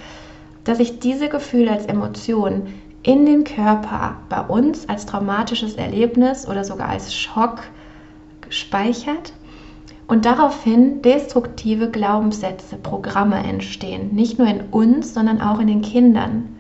dass 0.64 0.80
ich 0.80 1.00
diese 1.00 1.28
Gefühle 1.28 1.72
als 1.72 1.88
Emotion 1.88 2.68
in 3.02 3.26
den 3.26 3.44
Körper 3.44 4.18
bei 4.30 4.42
uns 4.42 4.88
als 4.88 5.08
traumatisches 5.08 5.74
Erlebnis 5.74 6.48
oder 6.48 6.64
sogar 6.64 6.90
als 6.90 7.14
Schock 7.14 7.64
gespeichert 8.42 9.34
und 10.08 10.26
daraufhin 10.26 11.02
destruktive 11.02 11.90
Glaubenssätze, 11.90 12.76
Programme 12.78 13.38
entstehen. 13.38 14.14
Nicht 14.14 14.38
nur 14.38 14.48
in 14.48 14.62
uns, 14.72 15.14
sondern 15.14 15.42
auch 15.42 15.60
in 15.60 15.68
den 15.68 15.82
Kindern. 15.82 16.56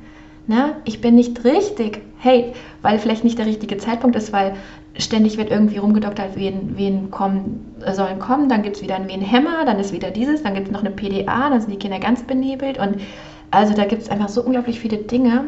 Ne? 0.47 0.75
Ich 0.85 1.01
bin 1.01 1.15
nicht 1.15 1.43
richtig, 1.43 2.01
hey, 2.17 2.53
weil 2.81 2.99
vielleicht 2.99 3.23
nicht 3.23 3.37
der 3.37 3.45
richtige 3.45 3.77
Zeitpunkt 3.77 4.15
ist, 4.15 4.33
weil 4.33 4.55
ständig 4.97 5.37
wird 5.37 5.49
irgendwie 5.49 5.77
rumgedoktert, 5.77 6.35
wen, 6.35 6.77
wen 6.77 7.11
kommen, 7.11 7.73
sollen 7.93 8.19
kommen, 8.19 8.49
dann 8.49 8.61
gibt 8.61 8.77
es 8.77 8.81
wieder 8.81 8.95
einen 8.95 9.07
Venhämmer, 9.07 9.65
dann 9.65 9.79
ist 9.79 9.93
wieder 9.93 10.11
dieses, 10.11 10.43
dann 10.43 10.53
gibt 10.53 10.67
es 10.67 10.73
noch 10.73 10.81
eine 10.81 10.91
PDA, 10.91 11.49
dann 11.49 11.61
sind 11.61 11.71
die 11.71 11.79
Kinder 11.79 11.99
ganz 11.99 12.23
benebelt 12.23 12.77
und 12.77 12.97
also 13.51 13.73
da 13.73 13.85
gibt 13.85 14.01
es 14.01 14.09
einfach 14.09 14.29
so 14.29 14.43
unglaublich 14.43 14.79
viele 14.79 14.97
Dinge, 14.97 15.45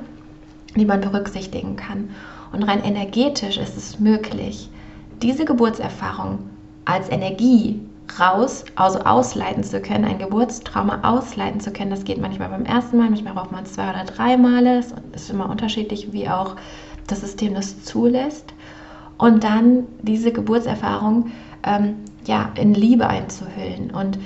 die 0.75 0.85
man 0.85 1.01
berücksichtigen 1.01 1.75
kann. 1.75 2.09
Und 2.53 2.63
rein 2.63 2.83
energetisch 2.83 3.57
ist 3.57 3.75
es 3.77 3.99
möglich, 3.99 4.69
diese 5.21 5.45
Geburtserfahrung 5.45 6.39
als 6.85 7.09
Energie 7.09 7.81
raus, 8.19 8.63
also 8.75 8.99
ausleiten 8.99 9.63
zu 9.63 9.81
können, 9.81 10.05
ein 10.05 10.19
Geburtstrauma 10.19 10.99
ausleiten 11.03 11.59
zu 11.59 11.71
können. 11.71 11.89
Das 11.89 12.03
geht 12.03 12.19
manchmal 12.19 12.49
beim 12.49 12.65
ersten 12.65 12.97
Mal, 12.97 13.09
manchmal 13.09 13.33
braucht 13.33 13.51
man 13.51 13.65
zwei 13.65 13.89
oder 13.89 14.03
drei 14.05 14.37
Male. 14.37 14.79
Es 14.79 14.93
ist 15.13 15.29
immer 15.29 15.49
unterschiedlich, 15.49 16.13
wie 16.13 16.29
auch 16.29 16.55
das 17.07 17.21
System 17.21 17.53
das 17.53 17.83
zulässt. 17.83 18.53
Und 19.17 19.43
dann 19.43 19.85
diese 20.01 20.31
Geburtserfahrung 20.31 21.31
ähm, 21.63 21.95
ja, 22.25 22.51
in 22.55 22.73
Liebe 22.73 23.07
einzuhüllen 23.07 23.91
und 23.91 24.19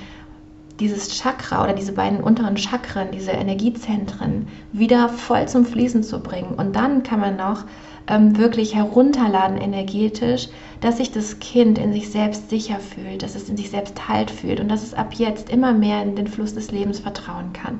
dieses 0.80 1.18
Chakra 1.18 1.62
oder 1.62 1.74
diese 1.74 1.92
beiden 1.92 2.20
unteren 2.20 2.56
Chakren, 2.56 3.10
diese 3.12 3.32
Energiezentren 3.32 4.48
wieder 4.72 5.08
voll 5.10 5.46
zum 5.46 5.66
Fließen 5.66 6.02
zu 6.02 6.20
bringen. 6.20 6.54
Und 6.54 6.74
dann 6.74 7.02
kann 7.02 7.20
man 7.20 7.36
noch 7.36 7.64
ähm, 8.10 8.36
wirklich 8.36 8.74
herunterladen 8.74 9.56
energetisch, 9.56 10.48
dass 10.80 10.96
sich 10.96 11.12
das 11.12 11.38
Kind 11.38 11.78
in 11.78 11.92
sich 11.92 12.10
selbst 12.10 12.50
sicher 12.50 12.78
fühlt, 12.80 13.22
dass 13.22 13.36
es 13.36 13.48
in 13.48 13.56
sich 13.56 13.70
selbst 13.70 14.08
Halt 14.08 14.30
fühlt 14.30 14.60
und 14.60 14.68
dass 14.68 14.82
es 14.82 14.94
ab 14.94 15.14
jetzt 15.14 15.48
immer 15.48 15.72
mehr 15.72 16.02
in 16.02 16.16
den 16.16 16.26
Fluss 16.26 16.54
des 16.54 16.72
Lebens 16.72 17.00
vertrauen 17.00 17.52
kann. 17.52 17.78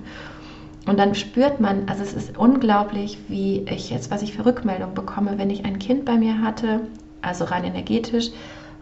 Und 0.87 0.99
dann 0.99 1.15
spürt 1.15 1.61
man, 1.61 1.89
also 1.89 2.03
es 2.03 2.15
ist 2.15 2.39
unglaublich, 2.39 3.19
wie 3.29 3.65
ich 3.69 3.91
jetzt, 3.91 4.11
was 4.11 4.23
ich 4.23 4.33
für 4.33 4.47
Rückmeldung 4.47 4.95
bekomme, 4.95 5.37
wenn 5.37 5.51
ich 5.51 5.65
ein 5.65 5.79
Kind 5.79 6.05
bei 6.05 6.17
mir 6.17 6.41
hatte, 6.41 6.81
also 7.23 7.45
rein 7.45 7.65
energetisch, 7.65 8.31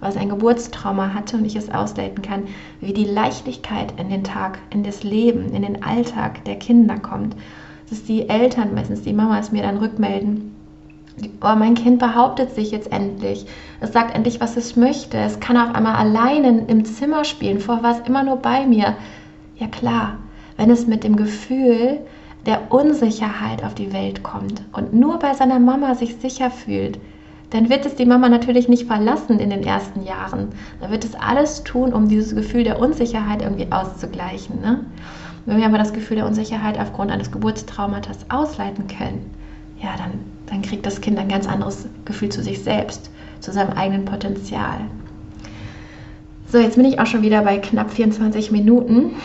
was 0.01 0.17
ein 0.17 0.29
Geburtstrauma 0.29 1.13
hatte 1.13 1.37
und 1.37 1.45
ich 1.45 1.57
es 1.57 1.71
ausleiten 1.71 2.23
kann, 2.23 2.45
wie 2.81 2.93
die 2.93 3.05
Leichtigkeit 3.05 3.95
in 3.99 4.11
den 4.11 4.23
Tag, 4.23 4.59
in 4.71 4.85
das 4.85 5.03
Leben, 5.03 5.53
in 5.53 5.63
den 5.63 5.83
Alltag 5.83 6.45
der 6.45 6.57
Kinder 6.57 6.99
kommt. 6.99 7.35
Dass 7.91 8.05
die 8.05 8.29
Eltern, 8.29 8.75
meistens 8.75 9.03
die 9.03 9.13
Mamas 9.13 9.51
mir 9.51 9.63
dann 9.63 9.79
rückmelden, 9.79 10.55
oh, 11.42 11.54
mein 11.57 11.74
Kind 11.74 11.98
behauptet 11.98 12.54
sich 12.54 12.70
jetzt 12.70 12.92
endlich. 12.92 13.46
Es 13.81 13.92
sagt 13.92 14.14
endlich, 14.14 14.40
was 14.40 14.57
es 14.57 14.76
möchte. 14.76 15.18
Es 15.18 15.40
kann 15.40 15.57
auf 15.57 15.74
einmal 15.74 15.96
alleine 15.96 16.64
im 16.66 16.85
Zimmer 16.85 17.24
spielen. 17.24 17.61
Vorher 17.61 17.85
war 17.85 17.92
es 17.92 18.07
immer 18.07 18.22
nur 18.22 18.37
bei 18.37 18.66
mir. 18.66 18.96
Ja 19.57 19.66
klar, 19.66 20.18
wenn 20.57 20.70
es 20.70 20.87
mit 20.87 21.04
dem 21.04 21.16
Gefühl 21.16 22.00
der 22.46 22.72
Unsicherheit 22.72 23.64
auf 23.64 23.74
die 23.74 23.92
Welt 23.92 24.22
kommt 24.22 24.62
und 24.72 24.94
nur 24.94 25.18
bei 25.18 25.35
seiner 25.35 25.59
Mama 25.59 25.94
sich 25.94 26.16
sicher 26.16 26.50
fühlt, 26.50 26.98
dann 27.50 27.70
wird 27.70 27.87
es 27.87 27.94
die 27.94 28.07
Mama 28.07 28.28
natürlich 28.28 28.68
nicht 28.68 28.87
verlassen 28.87 29.38
in 29.38 29.50
den 29.50 29.62
ersten 29.62 30.02
Jahren. 30.04 30.48
Da 30.81 30.90
wird 30.90 31.04
es 31.04 31.14
alles 31.14 31.64
tun, 31.64 31.92
um 31.92 32.09
dieses 32.09 32.35
Gefühl 32.35 32.64
der 32.64 32.78
Unsicherheit 32.78 33.42
irgendwie 33.42 33.72
auszugleichen. 33.72 34.61
Ne? 34.61 34.85
Wenn 35.46 35.57
wir 35.57 35.66
aber 35.66 35.78
das 35.78 35.94
Gefühl 35.94 36.16
der 36.18 36.26
Unsicherheit 36.26 36.78
aufgrund 36.78 37.11
eines 37.11 37.33
Geburtstraumatas 37.33 38.26
ausleiten 38.28 38.87
können, 38.87 39.31
ja, 39.81 39.96
dann, 39.96 40.20
dann 40.51 40.63
kriegt 40.63 40.87
das 40.87 41.01
Kind 41.01 41.19
ein 41.19 41.29
ganz 41.29 41.47
anderes 41.47 41.87
Gefühl 42.05 42.29
zu 42.29 42.43
sich 42.43 42.63
selbst, 42.63 43.11
zu 43.41 43.53
seinem 43.53 43.73
eigenen 43.73 44.05
Potenzial. 44.05 44.81
So, 46.51 46.59
jetzt 46.59 46.77
bin 46.77 46.87
ich 46.87 46.99
auch 46.99 47.07
schon 47.07 47.23
wieder 47.23 47.43
bei 47.43 47.59
knapp 47.59 47.91
24 47.91 48.51
Minuten. 48.51 49.17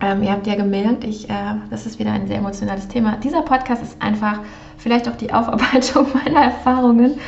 Ähm, 0.00 0.22
ihr 0.22 0.32
habt 0.32 0.46
ja 0.46 0.54
gemerkt, 0.54 1.04
ich, 1.04 1.28
äh, 1.28 1.54
das 1.70 1.86
ist 1.86 1.98
wieder 1.98 2.12
ein 2.12 2.26
sehr 2.26 2.38
emotionales 2.38 2.88
Thema. 2.88 3.16
Dieser 3.22 3.42
Podcast 3.42 3.82
ist 3.82 4.00
einfach 4.00 4.40
vielleicht 4.78 5.08
auch 5.08 5.16
die 5.16 5.32
Aufarbeitung 5.32 6.06
meiner 6.24 6.40
Erfahrungen, 6.40 7.18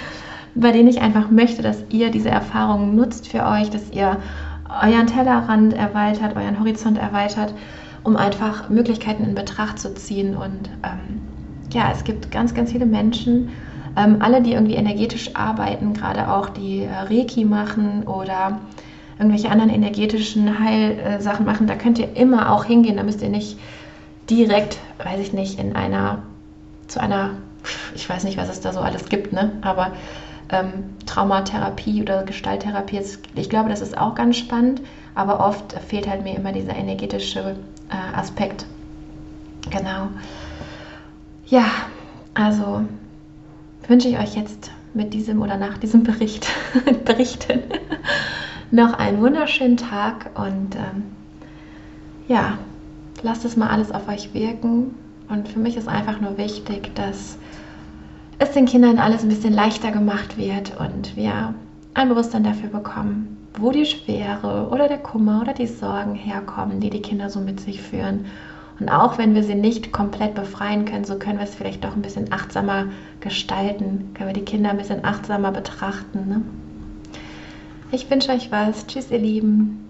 bei 0.54 0.72
denen 0.72 0.88
ich 0.88 1.00
einfach 1.00 1.30
möchte, 1.30 1.62
dass 1.62 1.84
ihr 1.90 2.10
diese 2.10 2.30
Erfahrungen 2.30 2.96
nutzt 2.96 3.28
für 3.28 3.44
euch, 3.44 3.70
dass 3.70 3.90
ihr 3.90 4.18
euren 4.82 5.06
Tellerrand 5.06 5.74
erweitert, 5.74 6.36
euren 6.36 6.58
Horizont 6.58 6.98
erweitert, 6.98 7.54
um 8.04 8.16
einfach 8.16 8.68
Möglichkeiten 8.68 9.24
in 9.24 9.34
Betracht 9.34 9.78
zu 9.78 9.94
ziehen. 9.94 10.36
Und 10.36 10.70
ähm, 10.82 11.20
ja, 11.72 11.90
es 11.92 12.04
gibt 12.04 12.30
ganz, 12.30 12.54
ganz 12.54 12.72
viele 12.72 12.86
Menschen, 12.86 13.50
ähm, 13.96 14.18
alle, 14.20 14.42
die 14.42 14.52
irgendwie 14.52 14.76
energetisch 14.76 15.34
arbeiten, 15.34 15.92
gerade 15.92 16.30
auch 16.30 16.48
die 16.48 16.82
äh, 16.82 16.90
Reiki 16.92 17.44
machen 17.44 18.04
oder 18.04 18.60
irgendwelche 19.18 19.50
anderen 19.50 19.70
energetischen 19.70 20.60
Heilsachen 20.60 21.44
machen, 21.44 21.66
da 21.66 21.74
könnt 21.74 21.98
ihr 21.98 22.16
immer 22.16 22.52
auch 22.52 22.64
hingehen. 22.64 22.96
Da 22.96 23.02
müsst 23.02 23.20
ihr 23.20 23.28
nicht 23.28 23.58
direkt, 24.30 24.78
weiß 25.02 25.18
ich 25.20 25.32
nicht, 25.32 25.58
in 25.58 25.74
einer, 25.74 26.22
zu 26.86 27.00
einer, 27.00 27.30
ich 27.94 28.08
weiß 28.08 28.24
nicht, 28.24 28.38
was 28.38 28.48
es 28.48 28.60
da 28.60 28.72
so 28.72 28.80
alles 28.80 29.08
gibt, 29.08 29.32
ne? 29.32 29.52
aber 29.62 29.92
ähm, 30.50 30.84
Traumatherapie 31.06 32.00
oder 32.02 32.22
Gestalttherapie, 32.22 33.00
ich 33.34 33.50
glaube, 33.50 33.68
das 33.68 33.80
ist 33.80 33.98
auch 33.98 34.14
ganz 34.14 34.36
spannend, 34.36 34.80
aber 35.14 35.40
oft 35.40 35.72
fehlt 35.88 36.08
halt 36.08 36.22
mir 36.22 36.36
immer 36.36 36.52
dieser 36.52 36.76
energetische 36.76 37.56
äh, 37.90 38.16
Aspekt. 38.16 38.66
Genau. 39.70 40.08
Ja, 41.50 41.64
also 42.34 42.84
wünsche 43.86 44.08
ich 44.08 44.18
euch 44.18 44.36
jetzt 44.36 44.70
mit 44.92 45.14
diesem 45.14 45.40
oder 45.40 45.56
nach 45.56 45.78
diesem 45.78 46.02
Bericht, 46.02 46.46
Berichten 47.06 47.62
noch 48.70 48.92
einen 48.92 49.22
wunderschönen 49.22 49.78
Tag 49.78 50.30
und 50.34 50.76
ähm, 50.76 51.04
ja, 52.26 52.58
lasst 53.22 53.46
es 53.46 53.56
mal 53.56 53.70
alles 53.70 53.92
auf 53.92 54.08
euch 54.08 54.34
wirken. 54.34 54.94
Und 55.30 55.48
für 55.48 55.58
mich 55.58 55.78
ist 55.78 55.88
einfach 55.88 56.20
nur 56.20 56.36
wichtig, 56.36 56.94
dass 56.94 57.38
es 58.38 58.52
den 58.52 58.66
Kindern 58.66 58.98
alles 58.98 59.22
ein 59.22 59.30
bisschen 59.30 59.54
leichter 59.54 59.90
gemacht 59.90 60.36
wird 60.36 60.78
und 60.78 61.16
wir 61.16 61.54
ein 61.94 62.08
Bewusstsein 62.10 62.44
dafür 62.44 62.68
bekommen, 62.68 63.38
wo 63.58 63.70
die 63.70 63.86
Schwere 63.86 64.68
oder 64.70 64.86
der 64.86 64.98
Kummer 64.98 65.40
oder 65.40 65.54
die 65.54 65.66
Sorgen 65.66 66.14
herkommen, 66.14 66.80
die 66.80 66.90
die 66.90 67.02
Kinder 67.02 67.30
so 67.30 67.40
mit 67.40 67.60
sich 67.60 67.80
führen. 67.80 68.26
Und 68.80 68.88
auch 68.88 69.18
wenn 69.18 69.34
wir 69.34 69.42
sie 69.42 69.56
nicht 69.56 69.92
komplett 69.92 70.34
befreien 70.34 70.84
können, 70.84 71.04
so 71.04 71.18
können 71.18 71.38
wir 71.38 71.44
es 71.44 71.54
vielleicht 71.54 71.82
doch 71.82 71.96
ein 71.96 72.02
bisschen 72.02 72.32
achtsamer 72.32 72.86
gestalten, 73.20 74.10
können 74.14 74.28
wir 74.28 74.34
die 74.34 74.44
Kinder 74.44 74.70
ein 74.70 74.78
bisschen 74.78 75.04
achtsamer 75.04 75.50
betrachten. 75.50 76.28
Ne? 76.28 76.42
Ich 77.90 78.08
wünsche 78.10 78.32
euch 78.32 78.52
was. 78.52 78.86
Tschüss, 78.86 79.10
ihr 79.10 79.18
Lieben. 79.18 79.87